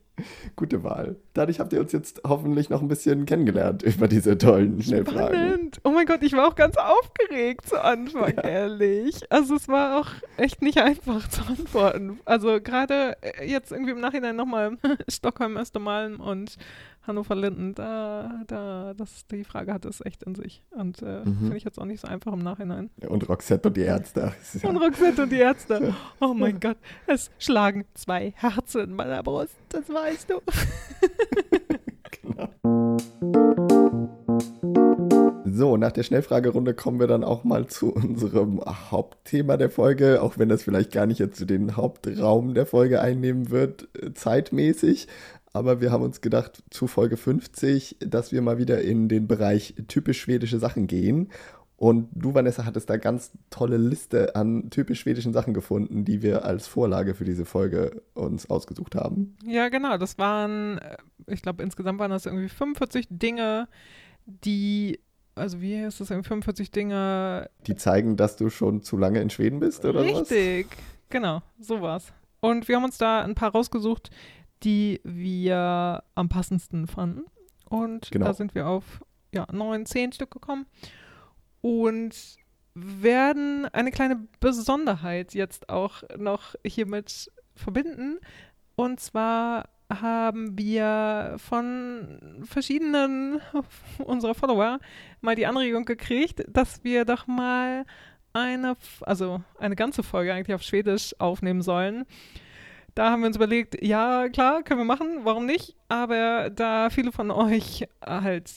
[0.56, 1.16] Gute Wahl.
[1.34, 5.34] Dadurch habt ihr uns jetzt hoffentlich noch ein bisschen kennengelernt über diese tollen Schnellfragen.
[5.34, 5.80] Spannend.
[5.84, 8.42] Oh mein Gott, ich war auch ganz aufgeregt zu Anfang, ja.
[8.42, 9.20] ehrlich.
[9.30, 12.18] Also es war auch echt nicht einfach zu antworten.
[12.24, 16.56] Also gerade äh, jetzt irgendwie im Nachhinein nochmal Stockholm, Östermalm und
[17.06, 20.62] Hannover Linden, da, da, das, die Frage hat es echt in sich.
[20.70, 21.38] Und äh, mhm.
[21.38, 22.90] finde ich jetzt auch nicht so einfach im Nachhinein.
[23.08, 24.32] und Roxette und die Ärzte.
[24.62, 24.68] Ja.
[24.76, 25.94] Und Roxette und die Ärzte.
[26.20, 30.40] Oh mein Gott, es schlagen zwei Herzen in meiner Brust, das weißt du.
[32.22, 32.96] genau.
[35.56, 40.38] So, nach der Schnellfragerunde kommen wir dann auch mal zu unserem Hauptthema der Folge, auch
[40.38, 45.08] wenn das vielleicht gar nicht jetzt zu den Hauptraum der Folge einnehmen wird, äh, zeitmäßig
[45.56, 49.74] aber wir haben uns gedacht, zu Folge 50, dass wir mal wieder in den Bereich
[49.88, 51.30] typisch schwedische Sachen gehen.
[51.78, 56.44] Und du, Vanessa, hattest da ganz tolle Liste an typisch schwedischen Sachen gefunden, die wir
[56.44, 59.36] als Vorlage für diese Folge uns ausgesucht haben.
[59.44, 59.96] Ja, genau.
[59.98, 63.68] Das waren, äh, ich glaube, insgesamt waren das irgendwie 45 Dinge,
[64.26, 65.00] die,
[65.34, 67.48] also wie heißt das, 45 Dinge.
[67.66, 70.30] Die zeigen, dass du schon zu lange in Schweden bist, oder Richtig, was?
[70.30, 70.66] Richtig,
[71.08, 72.12] genau, sowas.
[72.40, 74.10] Und wir haben uns da ein paar rausgesucht,
[74.62, 77.24] die wir am passendsten fanden.
[77.68, 78.26] Und genau.
[78.26, 80.66] da sind wir auf ja, neun, zehn Stück gekommen.
[81.60, 82.36] Und
[82.74, 88.18] werden eine kleine Besonderheit jetzt auch noch hiermit verbinden.
[88.76, 93.40] Und zwar haben wir von verschiedenen
[94.04, 94.78] unserer Follower
[95.20, 97.84] mal die Anregung gekriegt, dass wir doch mal
[98.32, 102.04] eine, also eine ganze Folge eigentlich auf Schwedisch aufnehmen sollen
[102.96, 105.76] da haben wir uns überlegt, ja, klar, können wir machen, warum nicht?
[105.88, 108.50] Aber da viele von euch halt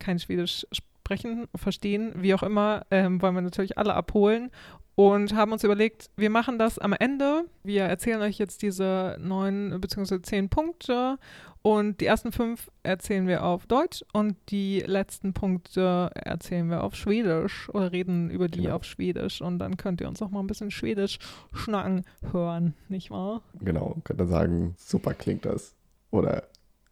[0.00, 4.50] kein Schwedisch sprechen, verstehen, wie auch immer, ähm, wollen wir natürlich alle abholen
[4.96, 7.44] und haben uns überlegt, wir machen das am Ende.
[7.62, 10.22] Wir erzählen euch jetzt diese neun bzw.
[10.22, 11.18] zehn Punkte
[11.62, 16.94] und die ersten fünf erzählen wir auf Deutsch und die letzten Punkte erzählen wir auf
[16.94, 18.76] Schwedisch oder reden über die genau.
[18.76, 21.18] auf Schwedisch und dann könnt ihr uns auch mal ein bisschen Schwedisch
[21.52, 23.42] schnacken hören, nicht wahr?
[23.60, 25.74] Genau, könnt ihr sagen, super klingt das.
[26.10, 26.44] Oder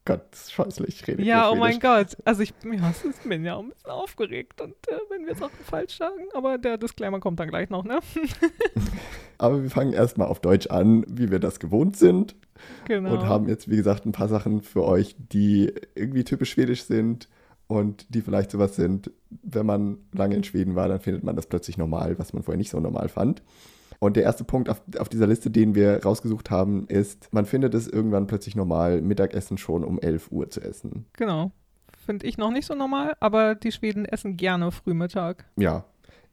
[0.07, 2.17] Gott, scheußlich rede Ja, oh mein Gott.
[2.27, 5.59] Also ich, ja, ich bin ja auch ein bisschen aufgeregt und äh, wenn wir Sachen
[5.65, 8.01] falsch sagen, aber der Disclaimer kommt dann gleich noch, ne?
[9.39, 12.37] aber wir fangen erstmal auf Deutsch an, wie wir das gewohnt sind.
[12.87, 13.15] Genau.
[13.15, 17.29] Und haben jetzt, wie gesagt, ein paar Sachen für euch, die irgendwie typisch schwedisch sind
[17.67, 21.47] und die vielleicht sowas sind, wenn man lange in Schweden war, dann findet man das
[21.47, 23.43] plötzlich normal, was man vorher nicht so normal fand.
[23.99, 27.75] Und der erste Punkt auf, auf dieser Liste, den wir rausgesucht haben, ist, man findet
[27.75, 31.07] es irgendwann plötzlich normal, Mittagessen schon um 11 Uhr zu essen.
[31.15, 31.53] Genau.
[32.05, 35.45] Finde ich noch nicht so normal, aber die Schweden essen gerne Frühmittag.
[35.57, 35.85] Ja.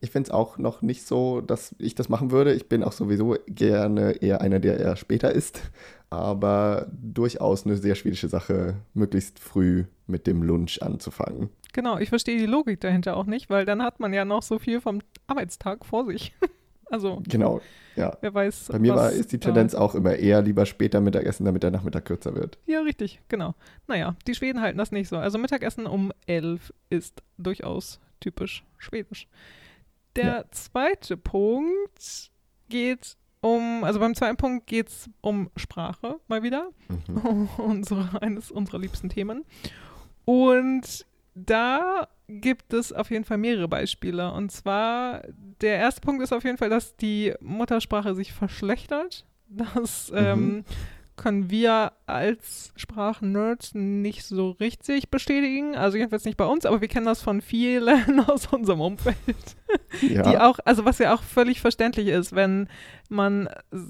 [0.04, 2.54] Ich finde es auch noch nicht so, dass ich das machen würde.
[2.54, 5.62] Ich bin auch sowieso gerne eher einer, der eher später isst.
[6.10, 11.50] Aber durchaus eine sehr schwedische Sache, möglichst früh mit dem Lunch anzufangen.
[11.72, 14.60] Genau, ich verstehe die Logik dahinter auch nicht, weil dann hat man ja noch so
[14.60, 16.34] viel vom Arbeitstag vor sich.
[16.92, 17.62] Also, genau,
[17.96, 18.18] ja.
[18.22, 18.70] Wer weiß.
[18.72, 22.06] Bei mir war, ist die Tendenz auch immer eher lieber später Mittagessen, damit der Nachmittag
[22.06, 22.58] kürzer wird.
[22.66, 23.56] Ja, richtig, genau.
[23.88, 25.18] Naja, die Schweden halten das nicht so.
[25.18, 29.28] Also Mittagessen um elf ist durchaus typisch schwedisch.
[30.16, 30.44] Der ja.
[30.52, 32.32] zweite Punkt
[32.70, 36.70] geht um, also beim zweiten Punkt geht es um Sprache mal wieder.
[37.08, 37.50] Mhm.
[37.58, 39.46] Unsere, eines unserer liebsten Themen.
[40.26, 42.08] Und da
[42.40, 44.32] gibt es auf jeden Fall mehrere Beispiele.
[44.32, 45.24] Und zwar,
[45.62, 49.26] der erste Punkt ist auf jeden Fall, dass die Muttersprache sich verschlechtert.
[49.48, 50.18] Das mhm.
[50.18, 50.66] ähm,
[51.18, 55.76] können wir als Sprachnerds nicht so richtig bestätigen.
[55.76, 59.18] Also jedenfalls nicht bei uns, aber wir kennen das von vielen aus unserem Umfeld.
[60.02, 60.24] Ja.
[60.24, 62.70] Die auch, also was ja auch völlig verständlich ist, wenn
[63.10, 63.50] man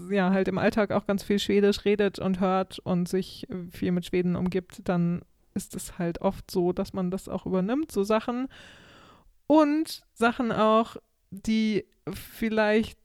[0.09, 4.05] ja halt im Alltag auch ganz viel Schwedisch redet und hört und sich viel mit
[4.05, 5.21] Schweden umgibt, dann
[5.53, 8.47] ist es halt oft so, dass man das auch übernimmt, so Sachen.
[9.47, 10.97] Und Sachen auch,
[11.29, 12.99] die vielleicht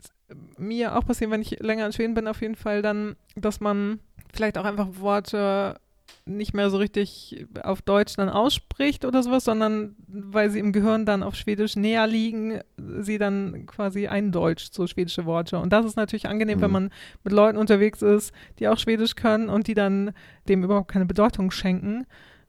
[0.59, 4.01] mir auch passieren, wenn ich länger in Schweden bin, auf jeden Fall dann, dass man
[4.33, 5.79] vielleicht auch einfach Worte
[6.25, 11.07] nicht mehr so richtig auf Deutsch dann ausspricht oder sowas, sondern weil sie im Gehirn
[11.07, 15.59] dann auf Schwedisch näher liegen, sie dann quasi eindeutscht, so schwedische Worte.
[15.59, 16.63] Und das ist natürlich angenehm, mhm.
[16.63, 16.91] wenn man
[17.23, 20.13] mit Leuten unterwegs ist, die auch Schwedisch können und die dann
[20.49, 22.07] dem überhaupt keine Bedeutung schenken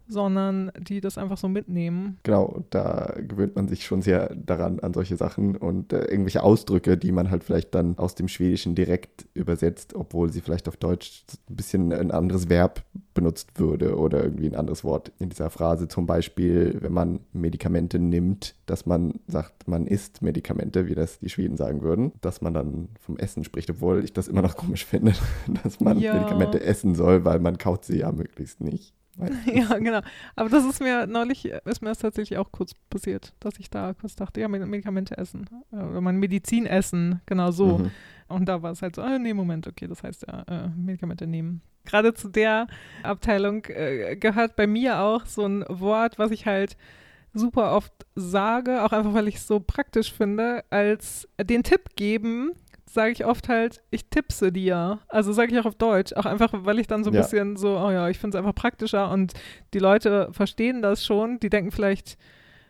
[0.07, 2.17] sondern die das einfach so mitnehmen.
[2.23, 6.97] Genau, da gewöhnt man sich schon sehr daran an solche Sachen und äh, irgendwelche Ausdrücke,
[6.97, 11.23] die man halt vielleicht dann aus dem Schwedischen direkt übersetzt, obwohl sie vielleicht auf Deutsch
[11.49, 15.87] ein bisschen ein anderes Verb benutzt würde oder irgendwie ein anderes Wort in dieser Phrase.
[15.87, 21.29] Zum Beispiel, wenn man Medikamente nimmt, dass man sagt, man isst Medikamente, wie das die
[21.29, 24.85] Schweden sagen würden, dass man dann vom Essen spricht, obwohl ich das immer noch komisch
[24.87, 25.13] finde,
[25.63, 26.13] dass man Ja.
[26.13, 28.93] Medikamente essen soll, weil man kaut sie ja möglichst nicht.
[29.45, 30.01] Ja, genau.
[30.35, 33.93] Aber das ist mir neulich, ist mir das tatsächlich auch kurz passiert, dass ich da
[33.93, 35.49] kurz dachte, ja, Med- Medikamente essen.
[35.71, 37.79] Äh, Oder mein Medizin essen, genau so.
[37.79, 37.91] Mhm.
[38.27, 41.25] Und da war es halt so, ah, nee, Moment, okay, das heißt ja, äh, Medikamente
[41.27, 41.61] nehmen.
[41.85, 42.67] Gerade zu der
[43.03, 46.75] Abteilung äh, gehört bei mir auch so ein Wort, was ich halt
[47.33, 52.51] super oft sage, auch einfach, weil ich es so praktisch finde, als den Tipp geben,
[52.97, 54.97] sage ich oft halt, ich tippse dir.
[55.07, 57.21] Also sage ich auch auf Deutsch, auch einfach, weil ich dann so ein Ja.
[57.21, 59.33] bisschen so, oh ja, ich finde es einfach praktischer und
[59.75, 62.17] die Leute verstehen das schon, die denken vielleicht,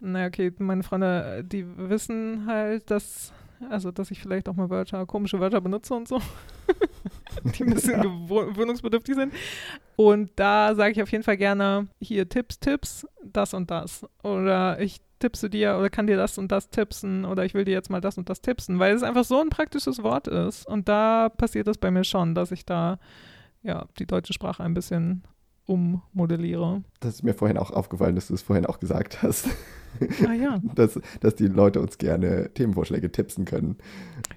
[0.02, 3.32] naja, okay, meine Freunde, die wissen halt, dass,
[3.70, 6.22] also, dass ich vielleicht auch mal Wörter, komische Wörter benutze und so,
[7.58, 9.34] die ein bisschen gewö- gewöhnungsbedürftig sind.
[9.96, 14.06] Und da sage ich auf jeden Fall gerne, hier Tipps, Tipps, das und das.
[14.24, 17.72] Oder ich tippse dir oder kann dir das und das tippsen oder ich will dir
[17.72, 20.66] jetzt mal das und das tippsen, weil es einfach so ein praktisches Wort ist.
[20.68, 23.00] Und da passiert es bei mir schon, dass ich da
[23.64, 25.24] ja die deutsche Sprache ein bisschen
[25.68, 26.84] ummodelliere.
[27.00, 29.48] Das ist mir vorhin auch aufgefallen, dass du es vorhin auch gesagt hast,
[30.28, 30.62] Ah ja.
[30.76, 33.78] dass, dass die Leute uns gerne Themenvorschläge tippsen können.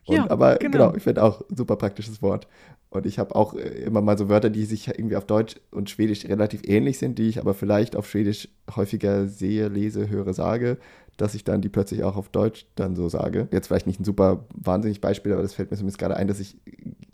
[0.07, 0.71] Und, Ja, aber genau.
[0.71, 2.49] genau, ich finde auch super praktisches Wort.
[2.91, 5.91] Und ich habe auch äh, immer mal so Wörter, die sich irgendwie auf Deutsch und
[5.91, 10.79] Schwedisch relativ ähnlich sind, die ich aber vielleicht auf Schwedisch häufiger sehe, lese, höre, sage,
[11.17, 13.49] dass ich dann die plötzlich auch auf Deutsch dann so sage.
[13.53, 16.41] Jetzt vielleicht nicht ein super wahnsinnig Beispiel, aber das fällt mir zumindest gerade ein, dass
[16.41, 16.57] ich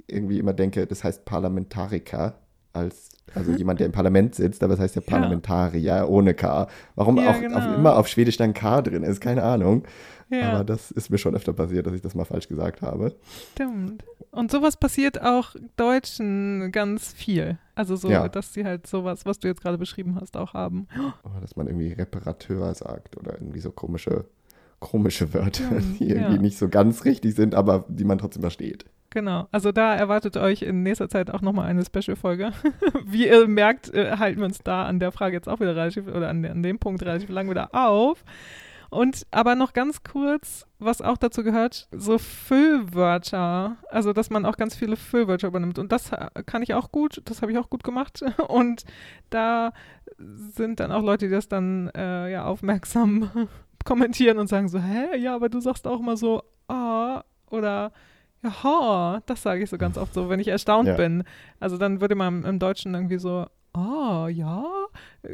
[0.07, 2.39] irgendwie immer denke, das heißt Parlamentariker
[2.77, 5.11] als also jemand, der im Parlament sitzt, aber das heißt ja Ja.
[5.11, 6.69] Parlamentarier ohne K.
[6.95, 7.59] Warum Ja, auch genau.
[7.59, 9.83] auf, immer auf Schwedisch dann K drin ist, keine Ahnung.
[10.31, 10.53] Ja.
[10.55, 13.15] Aber das ist mir schon öfter passiert, dass ich das mal falsch gesagt habe.
[13.53, 14.05] Stimmt.
[14.31, 17.59] Und sowas passiert auch Deutschen ganz viel.
[17.75, 18.29] Also so, Ja.
[18.29, 20.89] dass sie halt sowas, was du jetzt gerade beschrieben hast, auch haben.
[21.25, 24.25] Oder dass man irgendwie Reparateur sagt oder irgendwie so komische,
[24.81, 25.65] komische Wörter,
[26.01, 28.87] die irgendwie nicht so ganz richtig sind, aber die man trotzdem versteht.
[29.17, 29.49] Genau.
[29.51, 32.53] Also da erwartet euch in nächster Zeit auch nochmal eine Special-Folge.
[33.07, 36.07] Wie ihr merkt, äh, halten wir uns da an der Frage jetzt auch wieder relativ,
[36.07, 38.23] oder an, an dem Punkt relativ lang wieder auf.
[38.91, 43.79] Und aber noch ganz kurz, was auch dazu gehört, so Füllwörter.
[43.89, 45.79] Also, dass man auch ganz viele Füllwörter übernimmt.
[45.79, 46.11] Und das
[46.45, 48.23] kann ich auch gut, das habe ich auch gut gemacht.
[48.49, 48.85] Und
[49.31, 49.73] da
[50.19, 53.49] sind dann auch Leute, die das dann äh, ja aufmerksam
[53.87, 57.93] kommentieren und sagen so, hä, ja, aber du sagst auch mal so, ah, oder
[58.63, 60.97] ja, das sage ich so ganz oft so, wenn ich erstaunt Ja.
[60.97, 61.25] bin.
[61.61, 64.65] Also dann würde man im Deutschen irgendwie so, ah, ja,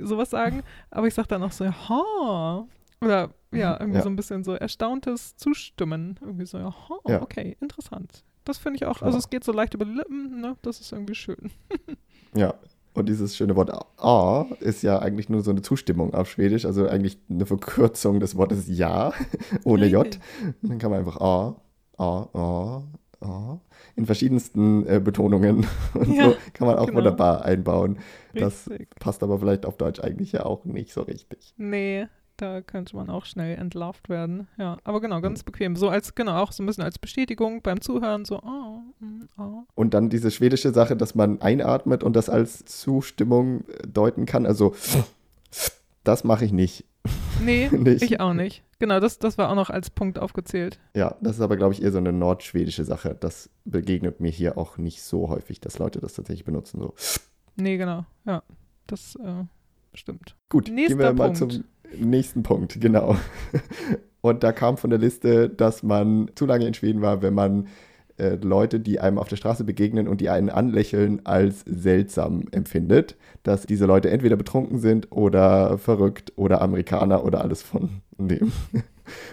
[0.03, 2.65] sowas sagen, aber ich sage dann auch so, ja,
[3.01, 4.03] oder ja, irgendwie Ja.
[4.03, 6.19] so ein bisschen so erstauntes Zustimmen.
[6.21, 6.75] Irgendwie so, ja,
[7.07, 7.23] Ja.
[7.23, 8.25] okay, interessant.
[8.45, 9.07] Das finde ich auch, Klar.
[9.07, 11.51] also es geht so leicht über die Lippen, ne, das ist irgendwie schön.
[12.35, 12.55] Ja.
[12.95, 16.87] Und dieses schöne Wort A ist ja eigentlich nur so eine Zustimmung auf Schwedisch, also
[16.87, 19.13] eigentlich eine Verkürzung des Wortes Ja
[19.65, 20.19] ohne J.
[20.63, 21.57] Und dann kann man einfach A,
[21.97, 22.83] A, A,
[23.23, 23.61] A
[23.97, 26.99] in verschiedensten äh, Betonungen und Ja, so kann man auch genau.
[26.99, 27.99] wunderbar einbauen.
[28.35, 28.89] Das Richtig.
[28.99, 31.55] passt aber vielleicht auf Deutsch eigentlich ja auch nicht so richtig.
[31.57, 32.07] Nee,
[32.39, 34.49] da könnte man auch schnell entlarvt werden.
[34.59, 35.77] Ja, aber genau, ganz bequem.
[35.77, 38.81] So als, genau, auch so ein bisschen als Bestätigung beim Zuhören, so, oh,
[39.39, 39.63] oh.
[39.75, 44.47] Und dann diese schwedische Sache, dass man einatmet und das als Zustimmung äh, deuten kann.
[44.47, 44.75] Also
[46.05, 46.85] das mache ich nicht.
[47.45, 48.03] Nee, Nicht.
[48.03, 48.63] ich auch nicht.
[48.83, 50.81] Genau, das, das war auch noch als Punkt aufgezählt.
[50.97, 53.17] Ja, das ist aber, glaube ich, eher so eine nordschwedische Sache.
[53.21, 56.81] Das begegnet mir hier auch nicht so häufig, dass Leute das tatsächlich benutzen.
[56.81, 56.93] So.
[57.55, 58.43] Nee, genau, ja,
[58.89, 59.45] das äh,
[59.95, 60.35] stimmt.
[60.49, 61.53] Gut, Nächster gehen wir mal Punkt.
[61.53, 61.65] zum
[61.97, 63.15] nächsten Punkt, genau.
[64.21, 67.69] Und da kam von der Liste, dass man zu lange in Schweden war, wenn man
[68.19, 73.17] äh, Leute, die einem auf der Straße begegnen und die einen anlächeln, als seltsam empfindet.
[73.43, 78.53] Dass diese Leute entweder betrunken sind oder verrückt oder Amerikaner oder alles von dem.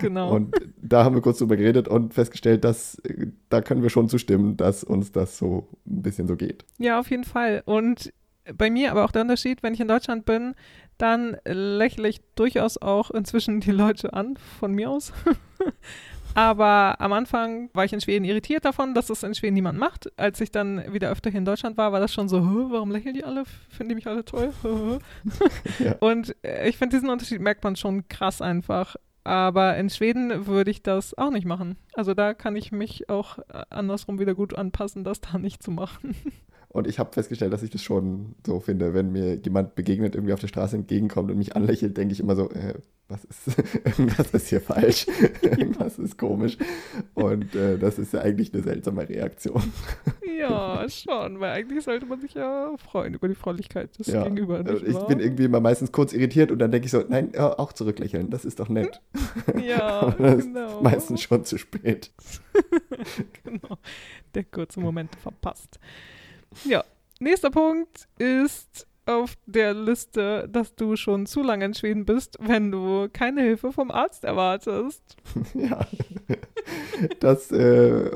[0.01, 0.33] Genau.
[0.33, 4.09] Und da haben wir kurz drüber geredet und festgestellt, dass äh, da können wir schon
[4.09, 6.65] zustimmen, dass uns das so ein bisschen so geht.
[6.79, 7.61] Ja, auf jeden Fall.
[7.65, 8.11] Und
[8.53, 10.55] bei mir aber auch der Unterschied, wenn ich in Deutschland bin,
[10.97, 15.13] dann lächle ich durchaus auch inzwischen die Leute an, von mir aus.
[16.39, 20.09] aber am Anfang war ich in Schweden irritiert davon, dass das in Schweden niemand macht.
[20.17, 22.91] Als ich dann wieder öfter hier in Deutschland war, war das schon so, "Hä, warum
[22.91, 23.43] lächeln die alle?
[23.69, 24.51] Finden die mich alle toll?
[25.79, 25.95] Ja.
[25.99, 28.95] Und äh, ich finde, diesen Unterschied merkt man schon krass einfach.
[29.23, 31.77] Aber in Schweden würde ich das auch nicht machen.
[31.93, 35.71] Also da kann ich mich auch äh, andersrum wieder gut anpassen, das da nicht zu
[35.71, 36.15] machen.
[36.71, 40.33] Und ich habe festgestellt, dass ich das schon so finde, wenn mir jemand begegnet, irgendwie
[40.33, 42.75] auf der Straße entgegenkommt und mich anlächelt, denke ich immer so, äh,
[43.07, 45.07] was ist, irgendwas ist hier falsch,
[45.41, 46.59] irgendwas ist komisch.
[47.15, 49.63] Und äh, das ist ja eigentlich eine seltsame Reaktion.
[50.37, 54.57] Ja, schon, weil eigentlich sollte man sich ja freuen über die Freundlichkeit des Ja, Gegenüber.
[54.63, 55.07] also ich wahr?
[55.07, 58.29] bin irgendwie immer meistens kurz irritiert und dann denke ich so, nein, ja, auch zurücklächeln,
[58.29, 59.01] das ist doch nett.
[59.59, 60.77] Ja, das genau.
[60.77, 62.11] ist meistens schon zu spät.
[63.43, 63.77] genau.
[64.35, 65.79] Der kurze Moment verpasst.
[66.65, 66.83] Ja,
[67.19, 72.71] nächster Punkt ist auf der Liste, dass du schon zu lange in Schweden bist, wenn
[72.71, 75.01] du keine Hilfe vom Arzt erwartest.
[75.55, 75.85] Ja,
[77.19, 78.09] das äh,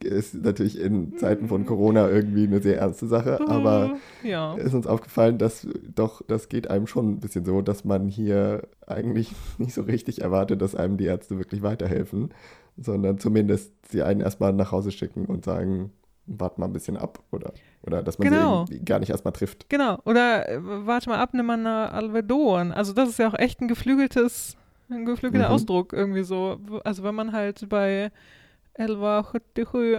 [0.00, 4.54] ist natürlich in Zeiten von Corona irgendwie eine sehr ernste Sache, aber ja.
[4.54, 8.68] ist uns aufgefallen, dass doch, das geht einem schon ein bisschen so, dass man hier
[8.86, 12.30] eigentlich nicht so richtig erwartet, dass einem die Ärzte wirklich weiterhelfen,
[12.78, 15.92] sondern zumindest sie einen erstmal nach Hause schicken und sagen,
[16.26, 17.52] wart mal ein bisschen ab oder,
[17.82, 18.66] oder dass man Genau.
[18.66, 19.68] sie gar nicht erstmal trifft.
[19.68, 19.98] Genau.
[20.04, 22.72] Oder äh, warte mal ab, nimm mal eine Alvedon.
[22.72, 24.56] Also das ist ja auch echt ein geflügeltes,
[24.88, 25.54] ein geflügelter Mhm.
[25.54, 26.58] Ausdruck irgendwie so.
[26.84, 28.10] Also wenn man halt bei
[28.74, 29.26] Elva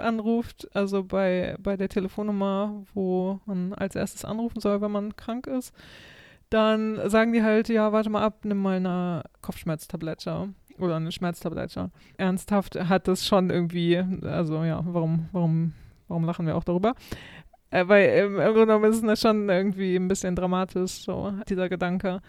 [0.01, 5.47] anruft, also bei, bei der Telefonnummer, wo man als erstes anrufen soll, wenn man krank
[5.47, 5.73] ist,
[6.49, 10.49] dann sagen die halt, ja, warte mal ab, nimm mal eine Kopfschmerztablette
[10.79, 11.91] oder eine Schmerztablette.
[12.17, 15.73] Ernsthaft hat das schon irgendwie, also ja, warum, warum,
[16.07, 16.93] warum lachen wir auch darüber?
[17.69, 22.21] Äh, weil im, Grunde genommen ist es schon irgendwie ein bisschen dramatisch, so dieser Gedanke.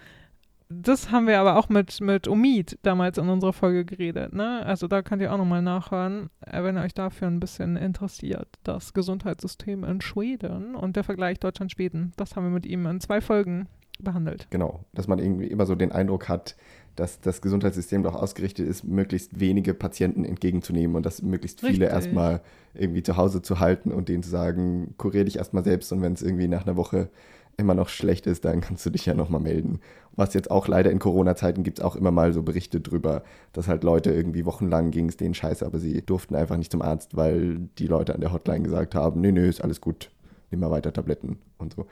[0.67, 4.65] Das haben wir aber auch mit, mit Omid damals in unserer Folge geredet, ne?
[4.65, 8.47] Also da könnt ihr auch nochmal nachhören, äh, wenn ihr euch dafür ein bisschen interessiert.
[8.63, 12.13] Das Gesundheitssystem in Schweden und der Vergleich Deutschland-Schweden.
[12.17, 13.67] Das haben wir mit ihm in zwei Folgen
[13.99, 14.47] behandelt.
[14.49, 16.55] Genau, dass man irgendwie immer so den Eindruck hat,
[16.95, 21.89] dass das Gesundheitssystem doch ausgerichtet ist, möglichst wenige Patienten entgegenzunehmen und dass möglichst viele Richtig.
[21.89, 22.41] erstmal
[22.73, 26.13] irgendwie zu Hause zu halten und denen zu sagen, kurier dich erstmal selbst und wenn
[26.13, 27.09] es irgendwie nach einer Woche
[27.57, 29.79] immer noch schlecht ist, dann kannst du dich ja nochmal melden.
[30.15, 33.23] Was jetzt auch leider in Corona-Zeiten gibt es auch immer mal so Berichte drüber,
[33.53, 36.81] dass halt Leute irgendwie wochenlang ging es denen scheiße, aber sie durften einfach nicht zum
[36.81, 40.09] Arzt, weil die Leute an der Hotline gesagt haben, nö, nö, ist alles gut,
[40.51, 41.85] nimm mal weiter Tabletten und so.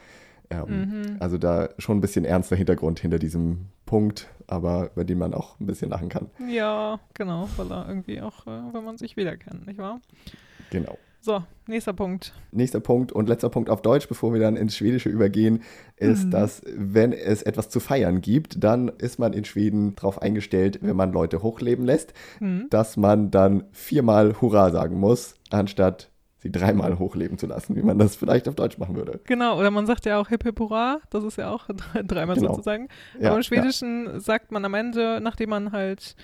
[0.50, 1.18] Ähm, Mhm.
[1.20, 5.60] Also da schon ein bisschen ernster Hintergrund hinter diesem Punkt, aber über den man auch
[5.60, 6.30] ein bisschen lachen kann.
[6.50, 10.02] Ja, genau, weil er irgendwie auch, äh, wenn man sich wiederkennt, nicht wahr?
[10.70, 10.98] Genau.
[11.20, 12.34] So, nächster Punkt.
[12.52, 15.62] Nächster Punkt und letzter Punkt auf Deutsch, bevor wir dann ins Schwedische übergehen,
[15.96, 16.32] ist, Mhm.
[16.32, 20.98] dass wenn es etwas zu feiern gibt, dann ist man in Schweden darauf eingestellt, wenn
[20.98, 22.68] man Leute hochleben lässt, Hm.
[22.70, 26.10] dass man dann viermal Hurra sagen muss, anstatt
[26.44, 29.20] sie dreimal hochleben zu lassen, wie man das vielleicht auf Deutsch machen würde.
[29.24, 31.68] Genau, oder man sagt ja auch Hip Hip Hurra, das ist ja auch
[32.04, 32.50] dreimal Genau.
[32.54, 32.90] sozusagen.
[33.20, 36.16] Ja, Aber im Schwedischen sagt man am Ende, nachdem man halt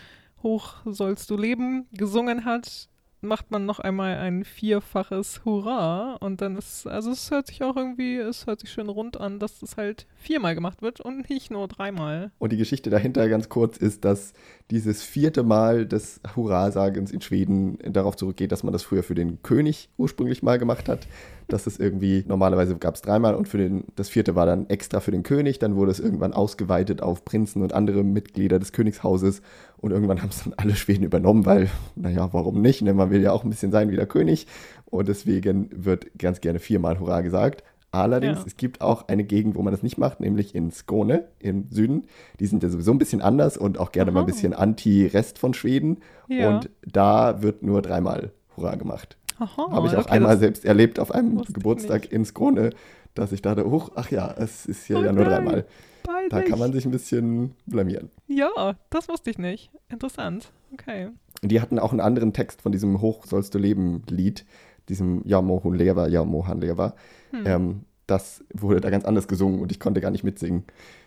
[0.44, 2.88] Hoch sollst du leben gesungen hat,
[3.22, 7.76] macht man noch einmal ein vierfaches Hurra und dann ist, also es hört sich auch
[7.76, 11.52] irgendwie, es hört sich schön rund an, dass es halt viermal gemacht wird und nicht
[11.52, 12.32] nur dreimal.
[12.40, 14.34] Und die Geschichte dahinter ganz kurz ist, dass
[14.72, 19.42] dieses vierte Mal des Hurra-Sagens in Schweden darauf zurückgeht, dass man das früher für den
[19.42, 21.08] König ursprünglich mal gemacht hat.
[21.48, 25.00] Dass es irgendwie, normalerweise gab es dreimal und für den, das vierte war dann extra
[25.00, 25.58] für den König.
[25.58, 29.42] Dann wurde es irgendwann ausgeweitet auf Prinzen und andere Mitglieder des Königshauses.
[29.82, 32.82] Und irgendwann haben es dann alle Schweden übernommen, weil, naja, warum nicht?
[32.82, 32.94] Ne?
[32.94, 34.46] Man will ja auch ein bisschen sein wie der König.
[34.86, 37.64] Und deswegen wird ganz gerne viermal Hurra gesagt.
[37.92, 38.44] Allerdings, Ja.
[38.46, 42.04] es gibt auch eine Gegend, wo man das nicht macht, nämlich in Skåne im Süden.
[42.40, 44.32] Die sind ja sowieso ein bisschen anders und auch gerne mal ein Aha.
[44.32, 45.98] bisschen anti-Rest von Schweden.
[46.28, 46.50] Ja.
[46.58, 49.18] Und da wird nur dreimal Hurra gemacht.
[49.40, 52.72] Aha, Habe ich auch okay, einmal selbst erlebt auf einem Geburtstag in Skåne,
[53.16, 55.64] dass ich dachte, oh, ach ja, es ist hier Oh ja nur nein,
[56.10, 56.30] dreimal.
[56.30, 58.10] Da kann man sich ein bisschen blamieren.
[58.28, 59.72] Ja, das wusste ich nicht.
[59.90, 60.52] Interessant.
[60.74, 61.10] Okay.
[61.42, 64.46] Die hatten auch einen anderen Text von diesem Hoch sollst du leben Lied,
[64.88, 66.96] diesem Ja Mohun Leva, Ja Mohan Leva.
[67.32, 67.46] Hm.
[67.46, 70.64] Ähm, das wurde da ganz anders gesungen und ich konnte gar nicht mitsingen.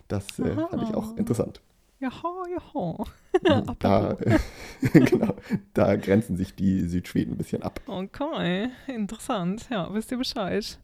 [0.09, 1.61] Das äh, fand ich auch interessant.
[2.01, 3.05] Jaha, jaha.
[3.79, 4.41] Da, Apropos.
[4.93, 5.35] genau,
[5.73, 7.81] da grenzen sich die Südschweden ein bisschen ab.
[7.87, 9.69] Okay, interessant.
[9.71, 10.79] Ja, wisst ihr Bescheid.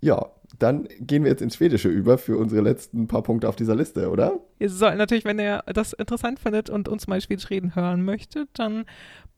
[0.00, 3.76] Ja, dann gehen wir jetzt ins Schwedische über für unsere letzten paar Punkte auf dieser
[3.76, 4.40] Liste, oder?
[4.58, 8.48] Ihr sollt natürlich, wenn ihr das interessant findet und uns mal Schwedisch reden hören möchtet,
[8.54, 8.84] dann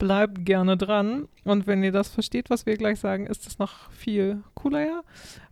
[0.00, 1.28] bleibt gerne dran.
[1.44, 5.02] Und wenn ihr das versteht, was wir gleich sagen, ist es noch viel cooler, ja?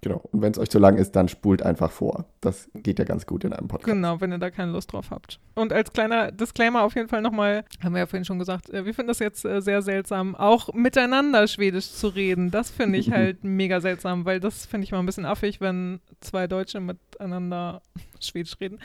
[0.01, 0.23] Genau.
[0.33, 2.27] Und wenn es euch zu lang ist, dann spult einfach vor.
[2.41, 3.95] Das geht ja ganz gut in einem Podcast.
[3.95, 5.39] Genau, wenn ihr da keine Lust drauf habt.
[5.55, 8.85] Und als kleiner Disclaimer auf jeden Fall nochmal, haben wir ja vorhin schon gesagt, äh,
[8.85, 12.51] wir finden das jetzt äh, sehr seltsam, auch miteinander Schwedisch zu reden.
[12.51, 15.58] Das finde ich halt mega seltsam, weil das finde ich mal ein bisschen affig.
[15.61, 17.83] Wenn zwei Deutsche miteinander
[18.21, 18.79] Schwedisch reden.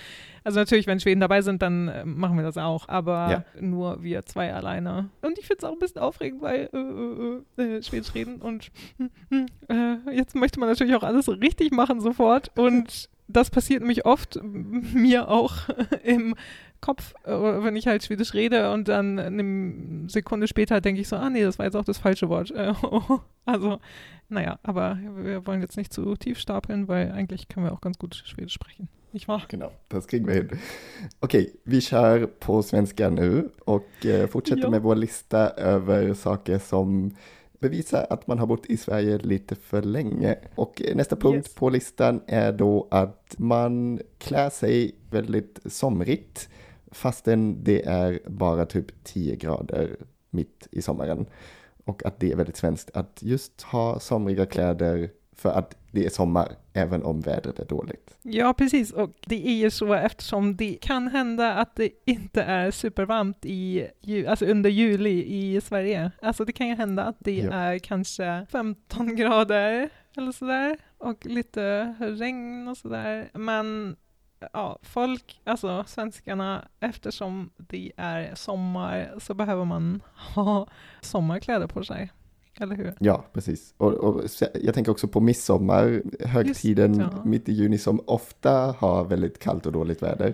[0.43, 3.61] Also natürlich, wenn Schweden dabei sind, dann äh, machen wir das auch, aber Ja.
[3.61, 5.09] nur wir zwei alleine.
[5.21, 8.71] Und ich finde es auch ein bisschen aufregend, weil äh, äh, äh, Schwedisch reden und
[9.69, 14.39] äh, jetzt möchte man natürlich auch alles richtig machen sofort und das passiert nämlich oft,
[14.43, 15.53] mir auch
[16.03, 16.35] im
[16.83, 21.15] Kopf, äh, wenn ich halt Schwedisch rede und dann eine Sekunde später denke ich so,
[21.15, 22.51] ah nee, das war jetzt auch das falsche Wort.
[22.51, 22.73] Äh,
[23.45, 23.79] also,
[24.29, 27.97] naja, aber wir wollen jetzt nicht zu tief stapeln, weil eigentlich können wir auch ganz
[27.97, 28.89] gut Schwedisch sprechen.
[29.13, 29.43] Nicht wahr?
[29.47, 30.49] Genau, das kriegen wir hin.
[31.21, 34.69] Okej, vi kör på svenska nu och eh, fortsätter Ja.
[34.69, 37.15] med vår lista över saker som
[37.59, 40.35] bevisar att man har bott i Sverige lite för länge.
[40.55, 41.55] Och eh, nästa punkt Yes.
[41.55, 46.49] på listan är då att man klär sig väldigt somrigt
[46.93, 49.95] fastän det är bara typ 10 grader
[50.29, 51.25] mitt i sommaren.
[51.85, 56.09] Och att det är väldigt svenskt att just ha somriga kläder för att det är
[56.09, 58.17] sommar, även om vädret är dåligt.
[58.21, 58.91] Ja, precis.
[58.91, 63.87] Och det är ju så eftersom det kan hända att det inte är supervarmt i,
[64.27, 66.11] alltså under juli i Sverige.
[66.21, 67.53] Alltså det kan ju hända att det Ja.
[67.53, 73.29] är kanske 15 grader eller sådär och lite regn och sådär.
[73.33, 73.95] Men
[74.53, 80.01] ja, folk, alltså svenskarna, eftersom det är sommar så behöver man
[80.35, 80.67] ha
[81.01, 82.11] sommarkläder på sig.
[82.59, 82.93] Eller hur?
[82.99, 83.73] Ja, precis.
[83.77, 84.21] Och, och
[84.53, 87.23] jag tänker också på midsommar, högtiden Just, ja.
[87.25, 90.33] mitt i juni som ofta har väldigt kallt och dåligt väder.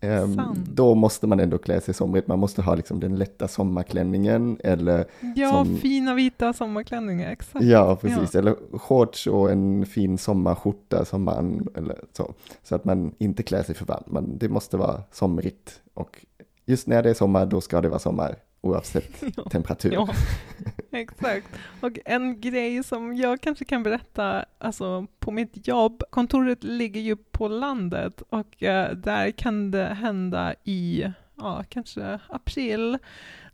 [0.00, 0.58] Ehm, Sant.
[0.58, 2.28] då måste man ändå klä sig somrigt.
[2.28, 5.04] Man måste ha liksom den lätta sommarklänningen eller
[5.36, 7.64] Ja, Som- fina vita sommarklänningar, exakt.
[7.64, 8.34] ja, precis.
[8.34, 12.34] Eller shorts och en fin sommarskjorta som man eller så.
[12.62, 14.06] Så att man inte klär sig för varmt.
[14.06, 15.80] Men det måste vara somrigt.
[15.94, 16.26] Och
[16.66, 18.36] just när det är sommar, då ska det vara sommar
[18.66, 19.42] oavsett Ja.
[19.50, 19.92] temperatur.
[19.92, 20.08] Ja,
[20.90, 21.48] exakt.
[21.80, 27.16] Och en grej som jag kanske kan berätta, alltså på mitt jobb, kontoret ligger ju
[27.16, 32.98] på landet och eh, där kan det hända i, ja, kanske april,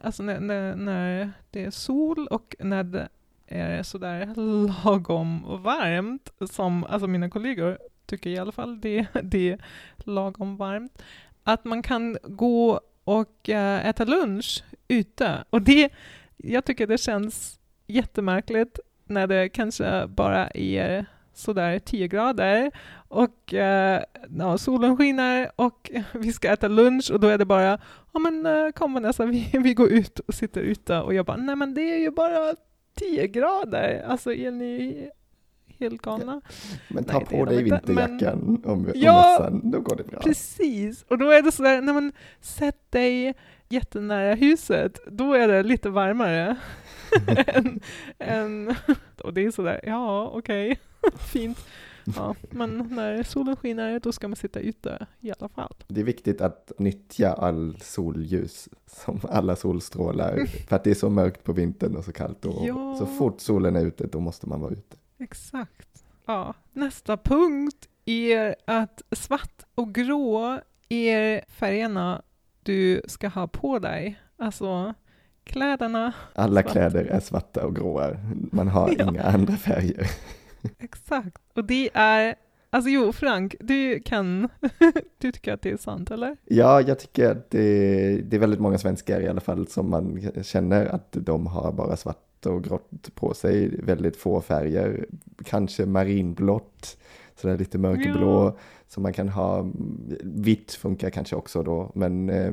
[0.01, 3.09] alltså när, när, när det är sol och när det
[3.47, 4.35] är sådär
[4.85, 9.59] lagom varmt, som alltså mina kollegor tycker i alla fall det, det är
[9.97, 11.03] lagom varmt,
[11.43, 15.45] att man kan gå och eh, äta lunch ute.
[15.51, 15.93] Och det,
[16.37, 22.71] jag tycker det känns jättemärkligt när det kanske bara är sådär 10 grader
[23.09, 24.03] och eh,
[24.39, 27.79] ja, solen skiner och vi ska äta lunch och då är det bara
[28.13, 31.37] ja men eh, kom Vanessa, vi, vi går ut och sitter ute och jag bara
[31.37, 32.55] nej men det är ju bara
[32.95, 35.11] 10 grader, alltså är ni
[35.83, 36.41] helt galna?
[36.89, 40.05] Men ta Nej, på dig inte, men- vinterjackan om, om Ja, mössan, då går det
[40.05, 40.21] bra.
[40.21, 43.35] Precis, och då är det sådär, när man sätter dig
[43.69, 46.57] jättenära huset, då är det lite varmare.
[47.47, 47.81] än,
[48.19, 48.75] än,
[49.25, 50.81] och det är sådär, ja okej,
[51.33, 51.59] fint.
[52.17, 55.75] Ja, men när solen skiner, då ska man sitta ute i alla fall.
[55.89, 61.09] Det är viktigt att nyttja all solljus, som alla solstrålar, för att det är så
[61.11, 62.45] mörkt på vintern och så kallt.
[62.45, 62.97] Och Ja.
[62.99, 64.97] Så fort solen är ute, då måste man vara ute.
[65.19, 66.05] Exakt.
[66.27, 66.55] Ja.
[66.73, 72.23] Nästa punkt är att svart och grå är färgerna
[72.63, 74.21] du ska ha på dig.
[74.37, 74.95] Alltså
[75.45, 76.73] kläderna Alla Svart.
[76.73, 78.11] kläder är svarta och gråa,
[78.53, 79.11] man har Ja.
[79.11, 80.11] inga andra färger.
[80.79, 81.43] Exakt.
[81.55, 82.35] Och det är,
[82.71, 84.49] alltså jo Frank, du kan,
[85.19, 86.37] du tycker att det är sant eller?
[86.45, 90.33] Ja, jag tycker att det, det är väldigt många svenskar i alla fall som man
[90.43, 95.07] känner att de har bara svart och grått på sig, väldigt få färger,
[95.45, 96.99] kanske marinblått,
[97.37, 98.57] sådär lite mörkblå, Ja.
[98.89, 99.71] som man kan ha,
[100.23, 102.53] vitt funkar kanske också då, men eh,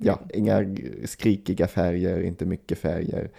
[0.00, 3.30] ja, inga skrikiga färger, inte mycket färger,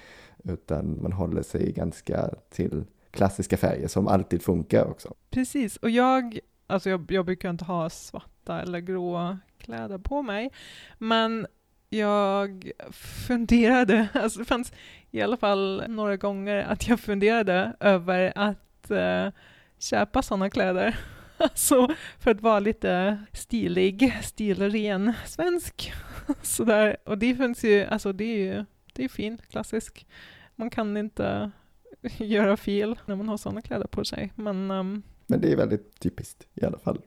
[0.43, 5.13] utan man håller sig ganska till klassiska färger som alltid funkar också.
[5.29, 10.51] Precis, och jag, alltså jag, jag brukar inte ha svarta eller gråa kläder på mig,
[10.97, 11.47] men
[11.89, 12.71] jag
[13.27, 14.73] funderade, alltså det fanns
[15.11, 19.27] i alla fall några gånger att jag funderade över att eh,
[19.79, 20.97] köpa sådana kläder.
[21.39, 21.87] Alltså
[22.19, 25.93] för att vara lite stilig, stilren svensk.
[26.41, 26.97] Sådär.
[27.03, 30.07] Och det finns ju, alltså det är ju, det är fint, klassisk.
[30.55, 31.51] Man kan inte
[32.17, 34.33] göra fel när man har sådana kläder på sig.
[34.35, 37.01] Men ehm, Men det är väldigt typiskt i alla fall.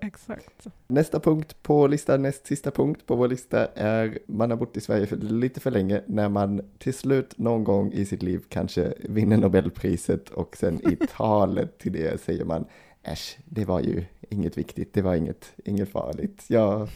[0.00, 0.66] Exakt.
[0.86, 4.80] Nästa punkt på listan, näst sista punkt på vår lista är man har bott i
[4.80, 8.92] Sverige för lite för länge när man till slut någon gång i sitt liv kanske
[8.98, 12.64] vinner Nobelpriset och sen i talet till det säger man
[13.02, 16.44] äsch, det var ju inget viktigt, det var inget, inget farligt.
[16.46, 16.88] Jag,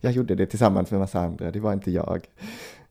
[0.00, 2.26] jag gjorde det tillsammans med massa andra, det var inte jag.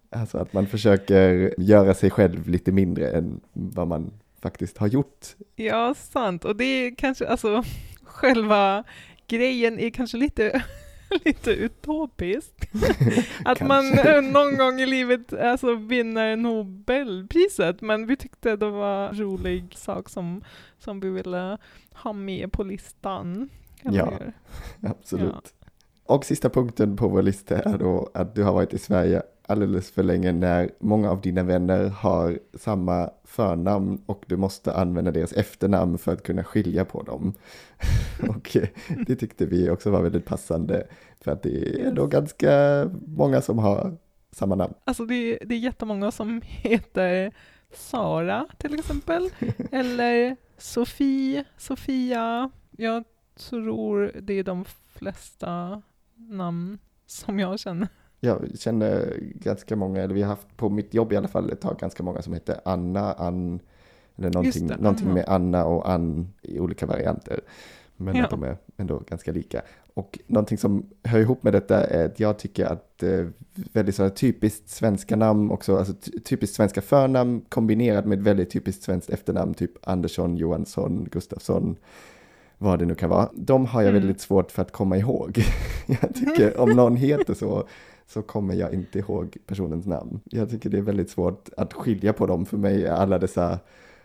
[0.09, 5.35] Alltså att man försöker göra sig själv lite mindre än vad man faktiskt har gjort.
[5.55, 6.45] Ja, sant.
[6.45, 7.63] Och det är kanske, alltså
[8.03, 8.83] själva
[9.27, 10.63] grejen är kanske lite,
[11.25, 12.69] lite utopiskt.
[13.45, 17.81] att man eh, någon gång i livet alltså, vinner Nobelpriset.
[17.81, 20.43] Men vi tyckte det var en rolig sak som,
[20.79, 21.57] som vi ville
[21.93, 23.49] ha med på listan.
[23.81, 24.13] Ja.
[24.83, 25.53] Absolut.
[26.05, 29.91] Och sista punkten på vår lista är då att du har varit i Sverige alldeles
[29.91, 35.33] för länge när många av dina vänner har samma förnamn och du måste använda deras
[35.33, 37.33] efternamn för att kunna skilja på dem.
[38.29, 38.67] och eh,
[39.07, 40.87] det tyckte vi också var väldigt passande
[41.21, 43.97] för att det är då ganska många som har
[44.31, 44.73] samma namn.
[44.83, 47.33] Alltså det, det är jättemånga som heter
[47.73, 49.29] Sara till exempel.
[49.71, 52.51] Eller Sofie, Sofia.
[52.71, 53.03] Jag
[53.49, 55.81] tror det är de flesta
[56.15, 57.87] namn som jag känner.
[58.19, 61.61] Jag känner ganska många, eller vi har haft på mitt jobb i alla fall ett
[61.61, 63.59] tag ganska många som heter Anna, Ann,
[64.17, 65.13] eller någonting, det, någonting Anna.
[65.15, 67.39] med Anna och Ann i olika varianter.
[67.97, 68.23] Men Ja.
[68.23, 69.61] att de är ändå ganska lika.
[69.93, 73.25] Och någonting som hör ihop med detta är att jag tycker att eh,
[73.73, 78.83] väldigt sådana typiskt svenska namn också, alltså ty- typiskt svenska förnamn kombinerat med väldigt typiskt
[78.83, 81.75] svenskt efternamn, typ Andersson, Johansson, Gustafsson,
[82.57, 83.29] vad det nu kan vara.
[83.33, 84.01] De har jag Mm.
[84.01, 85.37] väldigt svårt för att komma ihåg.
[86.01, 87.67] jag tycker om någon heter så,
[88.07, 90.19] så kommer jag inte ihåg personens namn.
[90.25, 92.45] Jag tycker det är väldigt svårt att skilja på dem.
[92.45, 93.59] För mig alla dessa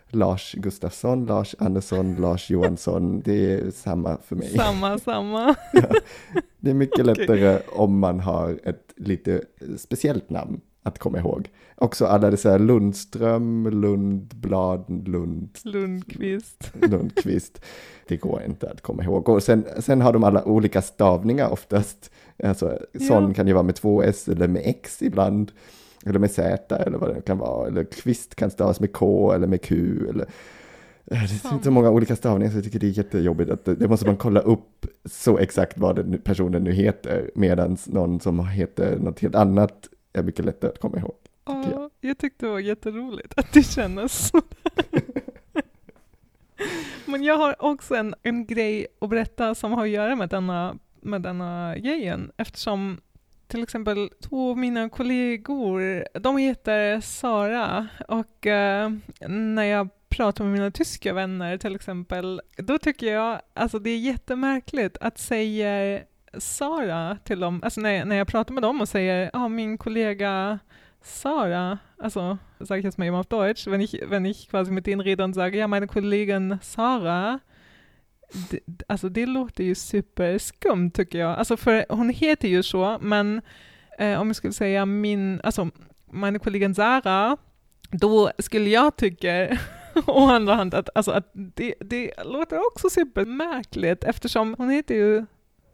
[0.09, 4.49] Lars Gustafsson, Lars Andersson, Lars Johansson, det är samma för mig.
[4.57, 5.55] Samma, samma.
[6.59, 7.15] Det är mycket Okej.
[7.15, 9.41] lättare om man har ett lite
[9.77, 11.49] speciellt namn att komma ihåg.
[11.75, 16.71] Också alla dessa Lundström, Lundblad, Lund, Lundqvist.
[16.81, 17.61] Lundqvist.
[18.07, 19.29] Det går inte att komma ihåg.
[19.29, 22.11] Och sen, sen har de alla olika stavningar oftast.
[22.43, 23.33] Alltså, sån Ja.
[23.33, 25.51] kan ju vara med två S eller med X ibland.
[26.05, 27.67] Eller med Z eller vad det kan vara.
[27.67, 29.97] Eller kvist kan stavas med K eller med Q.
[30.09, 30.23] Eller...
[30.25, 30.27] Eh,
[31.05, 31.63] Det är Sant.
[31.63, 33.51] så många olika stavningar så jag tycker det är jättejobbigt.
[33.51, 37.31] Att det, det måste man kolla upp så exakt vad den personen nu heter.
[37.35, 41.15] Medan någon som heter något helt annat är mycket lättare att komma ihåg.
[41.45, 44.41] Ja, jag tyckte det var jätteroligt att det kändes så.
[47.05, 50.75] Men jag har också en, en grej att berätta som har att göra med denna,
[51.03, 52.31] med denna grejen.
[52.37, 53.01] Eftersom
[53.47, 58.91] till exempel två av mina kollegor, de heter Sara och eh,
[59.27, 63.97] när jag pratar med mina tyska vänner till exempel, då tycker jag alltså det är
[63.99, 65.99] jättemärkligt att säga
[66.37, 69.77] Sara till dem, alltså när, jag- när jag pratar med dem och säger ja min
[69.77, 70.59] kollega
[71.01, 74.85] Sara, also sage ich jetzt mal eben auf Deutsch, wenn ich, wenn ich quasi mit
[74.85, 77.39] denen rede und sage, ja, meine Kollegin Sara,
[78.51, 81.37] d- d- alltså det låter ju superskumt tycker jag.
[81.37, 83.41] Alltså för hon heter ju så, men
[83.99, 85.69] eh, om jag skulle säga min, alltså
[86.05, 87.37] meine Kollegin Sara,
[87.91, 89.57] då skulle jag tycka
[90.07, 95.25] å andra hand att, alltså att det, det låter också supermärkligt eftersom hon heter ju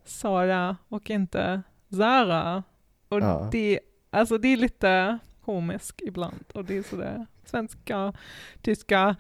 [0.06, 2.64] Sara och inte Zara.
[3.10, 3.50] Och Ja.
[3.52, 3.80] det,
[4.10, 8.14] alltså det är lite komiskt ibland och det är sådär svenska,
[8.62, 9.16] tyska,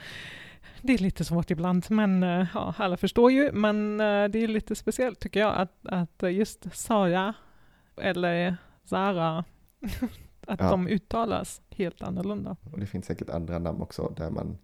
[0.81, 4.47] det är lite svårt ibland men eh, ja, alla förstår ju men eh, det är
[4.47, 7.33] lite speciellt tycker jag att, att just Sara
[8.01, 9.37] eller Zara
[10.47, 10.69] att Ja.
[10.71, 12.55] de uttalas helt annorlunda.
[12.71, 14.57] Och det finns säkert andra namn också där man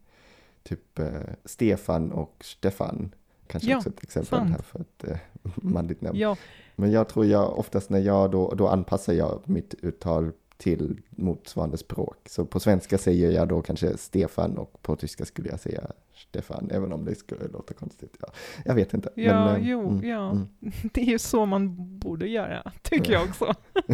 [0.64, 1.08] typ eh,
[1.46, 3.12] Stefan och Stefan
[3.48, 4.50] kanske Ja, också ett exempel sant.
[4.52, 5.18] här för ett eh,
[5.56, 6.18] manligt namn.
[6.20, 6.36] Ja,
[6.76, 11.78] Men jag tror jag oftast när jag då, då anpassar jag mitt uttal till motsvarande
[11.78, 12.18] språk.
[12.30, 15.82] Så på svenska säger jag då kanske Stefan och på tyska skulle jag säga
[16.14, 18.18] Stefan, även om det skulle låta konstigt.
[18.22, 18.28] Ja,
[18.66, 19.10] jag vet inte.
[19.16, 20.38] Ja, eh, jo, ja.
[20.94, 23.54] det är ju så man borde göra, tycker jag också.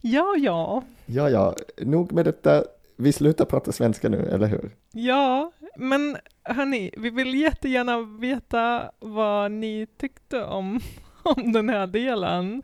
[0.00, 0.82] ja, ja.
[1.06, 2.64] Ja, ja, nog med detta.
[2.96, 4.70] Vi slutar prata svenska nu, eller hur?
[4.92, 10.80] Ja, men hörni, vi vill jättegärna veta vad ni tyckte om,
[11.22, 12.62] om den här delen.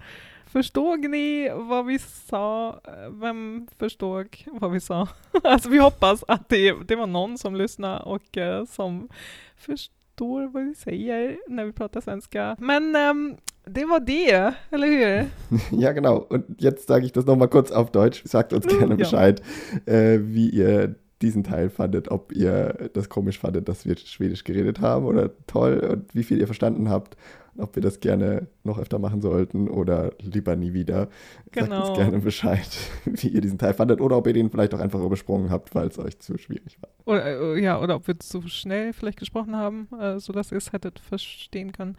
[0.53, 2.81] Förstod ni vad vi sa?
[3.21, 5.09] Vem förstod vad vi sa?
[5.45, 9.09] Alltså vi hoppas att det, det var någon som lyssnade och eh, som
[9.57, 12.57] förstår vad vi säger när vi pratar svenska.
[12.59, 15.27] Men ehm, det var det, eller hur?
[15.83, 16.27] Ja, genau.
[16.31, 18.23] Und jetzt sage ich das nochmal kurz auf Deutsch.
[18.25, 18.97] Sagt uns gerne ja.
[18.97, 19.43] Bescheid,
[19.87, 24.81] äh, wie ihr diesen Teil fandet, ob ihr das komisch fandet, dass wir Schwedisch geredet
[24.81, 27.17] haben oder toll und wie viel ihr verstanden habt,
[27.59, 31.09] ob wir das gerne noch öfter machen sollten oder lieber nie wieder.
[31.55, 31.89] Sagt Genau.
[31.89, 32.69] uns gerne Bescheid,
[33.05, 35.89] wie ihr diesen Teil fandet oder ob ihr den vielleicht auch einfach übersprungen habt, weil
[35.89, 36.91] es euch zu schwierig war.
[37.05, 40.73] Oder, äh, ja, oder ob wir zu schnell vielleicht gesprochen haben, äh, sodass ihr es
[40.73, 41.97] hättet verstehen können.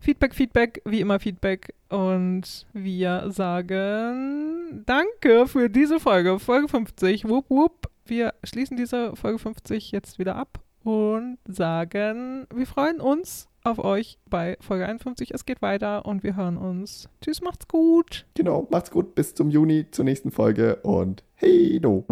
[0.00, 1.74] Feedback, Feedback, wie immer Feedback.
[1.88, 7.28] Und wir sagen Danke für diese Folge, Folge 50.
[7.28, 7.88] Wupp, wupp.
[8.04, 14.18] Wir schließen diese Folge 50 jetzt wieder ab und sagen, wir freuen uns auf euch
[14.28, 15.32] bei Folge 51.
[15.32, 17.08] Es geht weiter und wir hören uns.
[17.20, 18.26] Tschüss, macht's gut.
[18.34, 19.14] Genau, macht's gut.
[19.14, 22.04] Bis zum Juni zur nächsten Folge und hey do.